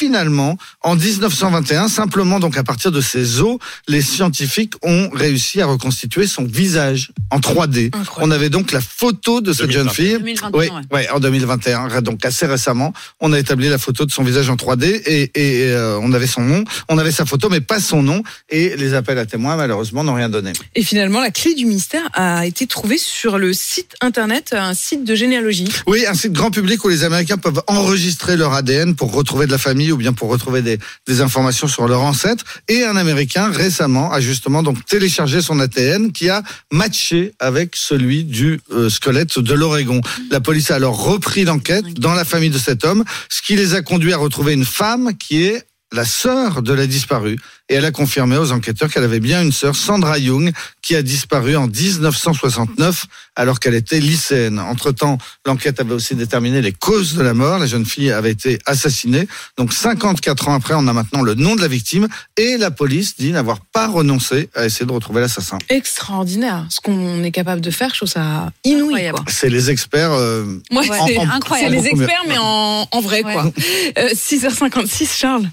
Finalement, 0.00 0.56
en 0.80 0.96
1921, 0.96 1.88
simplement 1.88 2.40
donc 2.40 2.56
à 2.56 2.64
partir 2.64 2.90
de 2.90 3.02
ses 3.02 3.40
os, 3.40 3.58
les 3.86 4.00
scientifiques 4.00 4.72
ont 4.80 5.10
réussi 5.12 5.60
à 5.60 5.66
reconstituer 5.66 6.26
son 6.26 6.44
visage 6.44 7.12
en 7.30 7.38
3D. 7.38 7.90
On 8.16 8.30
avait 8.30 8.48
donc 8.48 8.72
la 8.72 8.80
photo 8.80 9.42
de 9.42 9.52
cette 9.52 9.70
jeune 9.70 9.90
fille. 9.90 10.12
2021, 10.12 10.50
oui, 10.54 10.70
ouais. 10.70 10.96
ouais, 10.96 11.08
en 11.10 11.20
2021, 11.20 12.00
donc 12.00 12.24
assez 12.24 12.46
récemment, 12.46 12.94
on 13.20 13.34
a 13.34 13.38
établi 13.38 13.68
la 13.68 13.76
photo 13.76 14.06
de 14.06 14.10
son 14.10 14.22
visage 14.22 14.48
en 14.48 14.56
3D 14.56 15.02
et, 15.04 15.30
et 15.34 15.66
euh, 15.66 15.98
on 16.00 16.14
avait 16.14 16.26
son 16.26 16.40
nom, 16.40 16.64
on 16.88 16.96
avait 16.96 17.12
sa 17.12 17.26
photo 17.26 17.50
mais 17.50 17.60
pas 17.60 17.78
son 17.78 18.02
nom 18.02 18.22
et 18.48 18.76
les 18.76 18.94
appels 18.94 19.18
à 19.18 19.26
témoins 19.26 19.56
malheureusement 19.56 20.02
n'ont 20.02 20.14
rien 20.14 20.30
donné. 20.30 20.54
Et 20.76 20.82
finalement, 20.82 21.20
la 21.20 21.30
clé 21.30 21.54
du 21.54 21.66
mystère 21.66 22.08
a 22.14 22.46
été 22.46 22.66
trouvée 22.66 22.96
sur 22.96 23.36
le 23.36 23.52
site 23.52 23.96
internet, 24.00 24.54
un 24.56 24.72
site 24.72 25.04
de 25.04 25.14
généalogie. 25.14 25.68
Oui, 25.86 26.06
un 26.08 26.14
site 26.14 26.32
grand 26.32 26.50
public 26.50 26.82
où 26.86 26.88
les 26.88 27.04
Américains 27.04 27.36
peuvent 27.36 27.62
enregistrer 27.66 28.38
leur 28.38 28.54
ADN 28.54 28.94
pour 28.94 29.12
retrouver 29.12 29.44
de 29.44 29.52
la 29.52 29.58
famille 29.58 29.89
ou 29.92 29.96
bien 29.96 30.12
pour 30.12 30.28
retrouver 30.28 30.62
des, 30.62 30.78
des 31.06 31.20
informations 31.20 31.68
sur 31.68 31.86
leur 31.88 32.02
ancêtre. 32.02 32.44
Et 32.68 32.84
un 32.84 32.96
Américain 32.96 33.50
récemment 33.50 34.12
a 34.12 34.20
justement 34.20 34.62
donc 34.62 34.84
téléchargé 34.84 35.42
son 35.42 35.60
ADN 35.60 36.12
qui 36.12 36.28
a 36.28 36.42
matché 36.70 37.32
avec 37.38 37.76
celui 37.76 38.24
du 38.24 38.60
euh, 38.72 38.88
squelette 38.88 39.38
de 39.38 39.54
l'Oregon. 39.54 40.00
La 40.30 40.40
police 40.40 40.70
a 40.70 40.76
alors 40.76 41.02
repris 41.02 41.44
l'enquête 41.44 41.94
dans 41.94 42.14
la 42.14 42.24
famille 42.24 42.50
de 42.50 42.58
cet 42.58 42.84
homme, 42.84 43.04
ce 43.28 43.42
qui 43.42 43.56
les 43.56 43.74
a 43.74 43.82
conduits 43.82 44.12
à 44.12 44.18
retrouver 44.18 44.52
une 44.52 44.64
femme 44.64 45.16
qui 45.18 45.44
est 45.44 45.64
la 45.92 46.04
sœur 46.04 46.62
de 46.62 46.72
la 46.72 46.86
disparue. 46.86 47.38
Et 47.68 47.74
elle 47.74 47.84
a 47.84 47.92
confirmé 47.92 48.36
aux 48.36 48.50
enquêteurs 48.50 48.90
qu'elle 48.90 49.04
avait 49.04 49.20
bien 49.20 49.42
une 49.42 49.52
sœur, 49.52 49.76
Sandra 49.76 50.18
Young, 50.18 50.52
qui 50.82 50.96
a 50.96 51.02
disparu 51.02 51.56
en 51.56 51.68
1969 51.68 53.06
alors 53.36 53.60
qu'elle 53.60 53.74
était 53.74 54.00
lycéenne. 54.00 54.58
Entre-temps, 54.58 55.18
l'enquête 55.46 55.78
avait 55.80 55.94
aussi 55.94 56.14
déterminé 56.16 56.62
les 56.62 56.72
causes 56.72 57.14
de 57.14 57.22
la 57.22 57.32
mort. 57.34 57.58
La 57.58 57.66
jeune 57.66 57.86
fille 57.86 58.10
avait 58.10 58.32
été 58.32 58.58
assassinée. 58.66 59.28
Donc 59.56 59.72
54 59.72 60.48
ans 60.48 60.54
après, 60.54 60.74
on 60.76 60.86
a 60.88 60.92
maintenant 60.92 61.22
le 61.22 61.34
nom 61.34 61.54
de 61.56 61.60
la 61.60 61.68
victime 61.68 62.08
et 62.36 62.56
la 62.58 62.70
police 62.70 63.16
dit 63.16 63.30
n'avoir 63.32 63.60
pas 63.72 63.86
renoncé 63.86 64.48
à 64.54 64.66
essayer 64.66 64.86
de 64.86 64.92
retrouver 64.92 65.20
l'assassin. 65.20 65.58
Extraordinaire. 65.68 66.66
Ce 66.70 66.80
qu'on 66.80 67.22
est 67.22 67.30
capable 67.30 67.60
de 67.60 67.70
faire, 67.70 67.90
je 67.90 67.96
trouve 67.98 68.08
ça 68.08 68.50
inouï. 68.64 69.10
C'est 69.28 69.48
les 69.48 69.70
experts. 69.70 70.12
euh, 70.12 70.44
Ouais, 70.72 70.86
c'est 71.06 71.16
en- 71.18 71.24
C'est 71.60 71.68
les 71.68 71.86
experts, 71.86 72.22
mais 72.28 72.38
en, 72.38 72.86
en 72.90 73.00
vrai, 73.00 73.22
quoi. 73.22 73.52
Euh, 73.98 74.08
6h56, 74.14 75.16
Charles. 75.16 75.48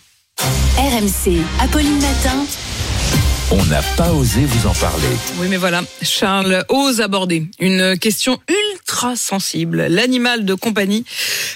RMC, 0.77 1.43
Apolline 1.59 1.99
Matin. 2.01 2.47
On 3.49 3.63
n'a 3.67 3.81
pas 3.95 4.11
osé 4.11 4.41
vous 4.43 4.67
en 4.67 4.73
parler. 4.73 5.07
Oui, 5.39 5.47
mais 5.49 5.55
voilà, 5.55 5.81
Charles 6.01 6.65
ose 6.67 6.99
aborder 6.99 7.47
une 7.61 7.97
question 7.97 8.41
ultra 8.49 9.15
sensible. 9.15 9.85
L'animal 9.89 10.43
de 10.43 10.53
compagnie 10.53 11.05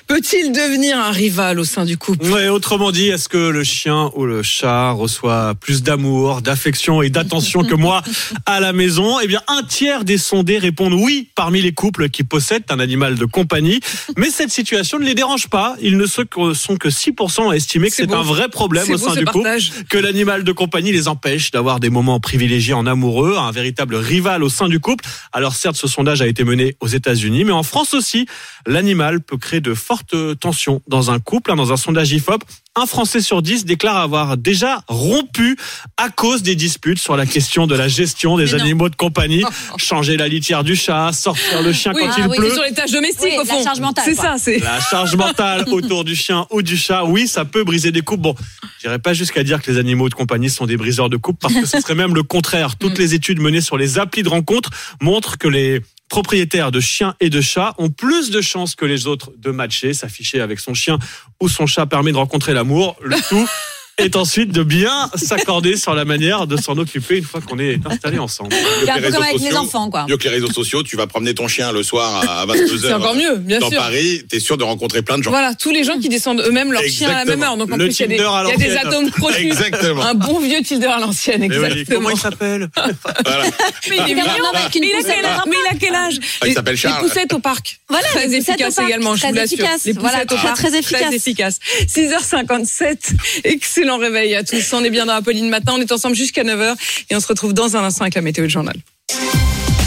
peut-il 0.08 0.54
devenir 0.54 0.98
un 0.98 1.12
rival 1.12 1.60
au 1.60 1.66
sein 1.66 1.84
du 1.84 1.98
couple? 1.98 2.26
Ouais, 2.28 2.48
autrement 2.48 2.92
dit, 2.92 3.10
est-ce 3.10 3.28
que 3.28 3.50
le 3.50 3.66
chien 3.66 4.10
ou 4.16 4.26
le 4.26 4.42
chat 4.42 4.92
reçoit 4.92 5.54
plus 5.60 5.84
d'amour, 5.84 6.42
d'affection 6.42 7.02
et 7.02 7.10
d'attention 7.10 7.66
que 7.66 7.76
moi 7.76 8.04
à 8.46 8.62
la 8.62 8.72
maison? 8.72 9.20
Eh 9.20 9.28
bien, 9.28 9.42
un 9.50 9.64
tiers 9.64 10.06
des 10.06 10.18
sondés 10.18 10.60
répondent 10.60 10.94
oui 10.94 11.28
parmi 11.36 11.62
les 11.62 11.74
couples 11.74 12.08
qui 12.08 12.24
possèdent 12.24 12.64
un 12.70 12.80
animal 12.80 13.16
de 13.16 13.26
compagnie. 13.26 13.82
Mais 14.16 14.30
cette 14.30 14.52
situation 14.52 14.98
ne 14.98 15.04
les 15.04 15.16
dérange 15.16 15.50
pas. 15.50 15.76
Ils 15.82 15.98
ne 15.98 16.06
sont 16.06 16.24
que 16.24 16.54
sont 16.54 16.78
que 16.78 16.88
6% 16.88 17.52
à 17.52 17.56
estimer 17.58 17.90
que 17.90 17.96
C'est 17.98 18.14
un 18.14 18.22
vrai 18.22 18.48
problème 18.48 18.90
au 18.90 18.98
sein 18.98 19.14
du 19.14 19.26
couple, 19.26 19.50
que 19.90 19.98
l'animal 19.98 20.46
de 20.46 20.52
compagnie 20.54 20.94
les 20.94 21.10
empêche 21.10 21.52
d'avoir 21.52 21.81
des 21.82 21.90
moments 21.90 22.22
privilégiés 22.22 22.74
en 22.74 22.86
amoureux, 22.86 23.36
un 23.38 23.52
véritable 23.52 23.96
rival 23.96 24.44
au 24.44 24.50
sein 24.50 24.70
du 24.70 24.80
couple. 24.80 25.04
Alors 25.34 25.56
certes, 25.56 25.76
ce 25.76 25.88
sondage 25.88 26.22
a 26.22 26.28
été 26.28 26.46
mené 26.46 26.78
aux 26.80 26.88
États-Unis, 26.88 27.44
mais 27.44 27.52
en 27.52 27.64
France 27.64 27.94
aussi, 27.94 28.28
l'animal 28.66 29.20
peut 29.20 29.38
créer 29.38 29.60
de 29.60 29.74
fortes 29.74 30.16
tensions 30.40 30.82
dans 30.88 31.12
un 31.12 31.20
couple. 31.20 31.54
Dans 31.56 31.74
un 31.74 31.78
sondage 31.78 32.14
IFOP, 32.14 32.44
un 32.76 32.86
Français 32.86 33.20
sur 33.20 33.42
dix 33.42 33.66
déclare 33.66 33.98
avoir 33.98 34.38
déjà 34.38 34.82
rompu 34.88 35.58
à 35.98 36.10
cause 36.10 36.42
des 36.42 36.56
disputes 36.56 37.00
sur 37.00 37.18
la 37.18 37.26
question 37.26 37.68
de 37.68 37.76
la 37.76 37.90
gestion 37.90 38.38
des 38.38 38.46
Mais 38.46 38.52
non. 38.52 38.60
animaux 38.64 38.90
de 38.90 38.96
compagnie. 38.96 39.44
Changer 39.78 40.16
la 40.16 40.28
litière 40.30 40.64
du 40.64 40.76
chat, 40.76 41.12
sortir 41.12 41.62
le 41.62 41.74
chien 41.74 41.92
Oui, 41.94 42.04
quand 42.06 42.12
ah 42.12 42.20
il 42.20 42.28
oui, 42.28 42.38
pleut. 42.38 42.48
c'est 42.50 42.56
sur 42.56 42.64
les 42.64 42.74
tâches 42.74 42.92
domestiques 42.92 43.24
Oui, 43.24 43.36
au 43.36 43.44
la 43.44 43.54
fond. 43.54 43.64
charge 43.64 43.80
mentale, 43.82 44.06
C'est 44.08 44.16
ça, 44.16 44.36
c'est. 44.38 44.60
La 44.60 44.80
charge 44.80 45.16
mentale 45.16 45.66
autour 45.72 46.06
du 46.06 46.16
chien 46.16 46.46
ou 46.50 46.62
du 46.62 46.78
chat, 46.78 47.04
oui, 47.04 47.28
ça 47.28 47.44
peut 47.44 47.64
briser 47.66 47.92
des 47.92 48.02
couples. 48.02 48.22
Bon, 48.22 48.36
j'irai 48.82 49.00
pas 49.00 49.14
jusqu'à 49.14 49.44
dire 49.44 49.62
que 49.62 49.70
les 49.70 49.78
animaux 49.78 50.08
de 50.08 50.14
compagnie 50.14 50.50
sont 50.50 50.66
des 50.66 50.78
briseurs 50.78 51.10
de 51.10 51.18
couple 51.18 51.40
parce 51.42 51.54
que 51.54 51.66
ce 51.66 51.82
serait 51.82 51.96
même 51.96 52.16
le 52.16 52.24
contraire. 52.24 52.78
Toutes 52.78 52.98
les 52.98 53.14
études 53.14 53.42
menées 53.42 53.62
sur 53.62 53.78
les 53.78 54.00
applis 54.00 54.24
de 54.24 54.30
rencontre 54.30 54.70
montrent 55.02 55.38
que 55.38 55.48
les 55.50 55.82
propriétaires 56.12 56.72
de 56.72 56.82
chiens 56.82 57.16
et 57.22 57.30
de 57.30 57.40
chats 57.40 57.74
ont 57.78 57.90
plus 57.90 58.32
de 58.32 58.42
chances 58.42 58.76
que 58.76 58.84
les 58.84 59.08
autres 59.08 59.32
de 59.38 59.50
matcher, 59.50 59.94
s'afficher 59.94 60.42
avec 60.42 60.60
son 60.60 60.74
chien 60.74 61.00
ou 61.42 61.48
son 61.48 61.66
chat 61.66 61.86
permet 61.86 62.12
de 62.12 62.18
rencontrer 62.18 62.54
l'amour. 62.54 62.98
Le 63.02 63.16
tout 63.30 63.50
est 63.98 64.16
ensuite 64.16 64.52
de 64.52 64.64
bien 64.64 65.10
s'accorder 65.16 65.76
sur 65.78 65.94
la 65.94 66.06
manière 66.06 66.48
de 66.48 66.58
s'en 66.58 66.78
occuper 66.78 67.18
une 67.18 67.24
fois 67.24 67.42
qu'on 67.42 67.60
est 67.60 67.80
installé 67.86 68.20
ensemble. 68.20 68.54
C'est 68.84 68.90
un 68.90 69.02
peu 69.02 69.12
comme 69.12 69.24
avec 69.24 69.40
les 69.40 69.56
enfants, 69.56 69.90
quoi. 69.90 70.06
Mieux 70.08 70.18
que 70.18 70.24
les 70.24 70.30
réseaux 70.30 70.52
sociaux, 70.52 70.84
tu 70.84 70.96
vas 70.96 71.08
promener 71.08 71.34
ton 71.34 71.48
chien 71.48 71.72
le 71.72 71.84
soir 71.84 72.24
à 72.28 72.46
22h. 72.46 72.82
C'est 72.82 72.94
encore 72.94 73.16
mieux, 73.16 73.36
bien 73.36 73.60
dans 73.60 73.70
sûr. 73.70 73.80
Paris, 73.80 74.24
t'es 74.28 74.40
sûr 74.40 74.58
de 74.58 74.64
rencontrer 74.64 75.02
plein 75.02 75.18
de 75.18 75.24
gens. 75.24 75.32
Voilà, 75.32 75.54
tous 75.54 75.72
les 75.72 75.84
gens 75.84 76.00
qui 76.00 76.10
descendent 76.10 76.42
eux-mêmes 76.42 76.72
leur 76.72 76.84
chien 76.84 77.10
à 77.10 77.20
la 77.20 77.26
même 77.26 77.44
heure. 77.44 77.58
Donc 77.58 77.72
en 77.72 77.78
Le 77.78 77.86
plus, 77.86 78.00
il 78.00 78.12
y 78.12 78.20
a 78.20 78.58
des, 78.58 78.78
atomes 78.78 79.12
crochus. 79.12 79.48
Exactement. 79.48 80.04
Un 80.04 80.14
bon 80.14 80.40
vieux 80.40 80.62
Tinder 80.62 80.88
à 80.88 81.00
l'ancienne, 81.00 81.42
oui, 81.42 81.48
exactement. 81.56 81.86
comment 81.96 82.10
il 82.10 82.18
s'appelle 82.18 82.70
Voilà. 83.26 83.44
Mais 83.90 83.98
il 83.98 84.12
est 84.12 84.16
mignon. 84.16 84.52
avec 84.54 84.76
une 84.76 84.82
Mais 84.82 84.90
il 84.90 84.94
a 84.94 84.98
poussette 84.98 85.16
quel 85.16 85.26
âge 85.26 85.40
au 85.46 85.50
Mais 85.50 85.56
il 85.60 85.76
a 85.76 85.80
quel 85.80 85.96
âge 85.96 86.20
Ah, 86.42 86.48
il 86.48 86.54
s'appelle 86.54 86.78
Charles. 86.78 87.04
Les 87.04 87.10
poussettes 87.10 87.34
au 87.34 87.40
parc. 87.40 87.80
Voilà, 87.90 88.08
très 88.08 88.34
efficace 88.34 88.74
au 88.74 88.76
parc, 88.76 88.88
également, 88.88 89.16
je 89.16 89.28
vous 89.28 89.34
l'assure. 89.34 89.66
Les 89.86 89.94
Voilà, 89.94 90.26
poussettes 90.26 90.32
au 90.32 90.48
parc. 90.48 90.56
Très 90.56 91.14
efficace. 91.16 91.60
6h57. 91.88 92.98
Excellent 93.44 93.81
réveil 93.90 94.36
à 94.36 94.44
tous. 94.44 94.74
On 94.74 94.84
est 94.84 94.90
bien 94.90 95.06
dans 95.06 95.14
Apolline 95.14 95.50
Matin. 95.50 95.74
On 95.76 95.82
est 95.82 95.92
ensemble 95.92 96.16
jusqu'à 96.16 96.44
9h 96.44 96.76
et 97.10 97.16
on 97.16 97.20
se 97.20 97.28
retrouve 97.28 97.54
dans 97.54 97.76
un 97.76 97.84
instant 97.84 98.04
avec 98.04 98.16
la 98.16 98.22
météo 98.22 98.46
du 98.46 98.52
journal. 98.52 98.76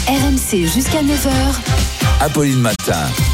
RMC 0.07 0.67
jusqu'à 0.73 1.01
9h. 1.01 2.19
Apolline 2.21 2.59
Matin. 2.59 3.07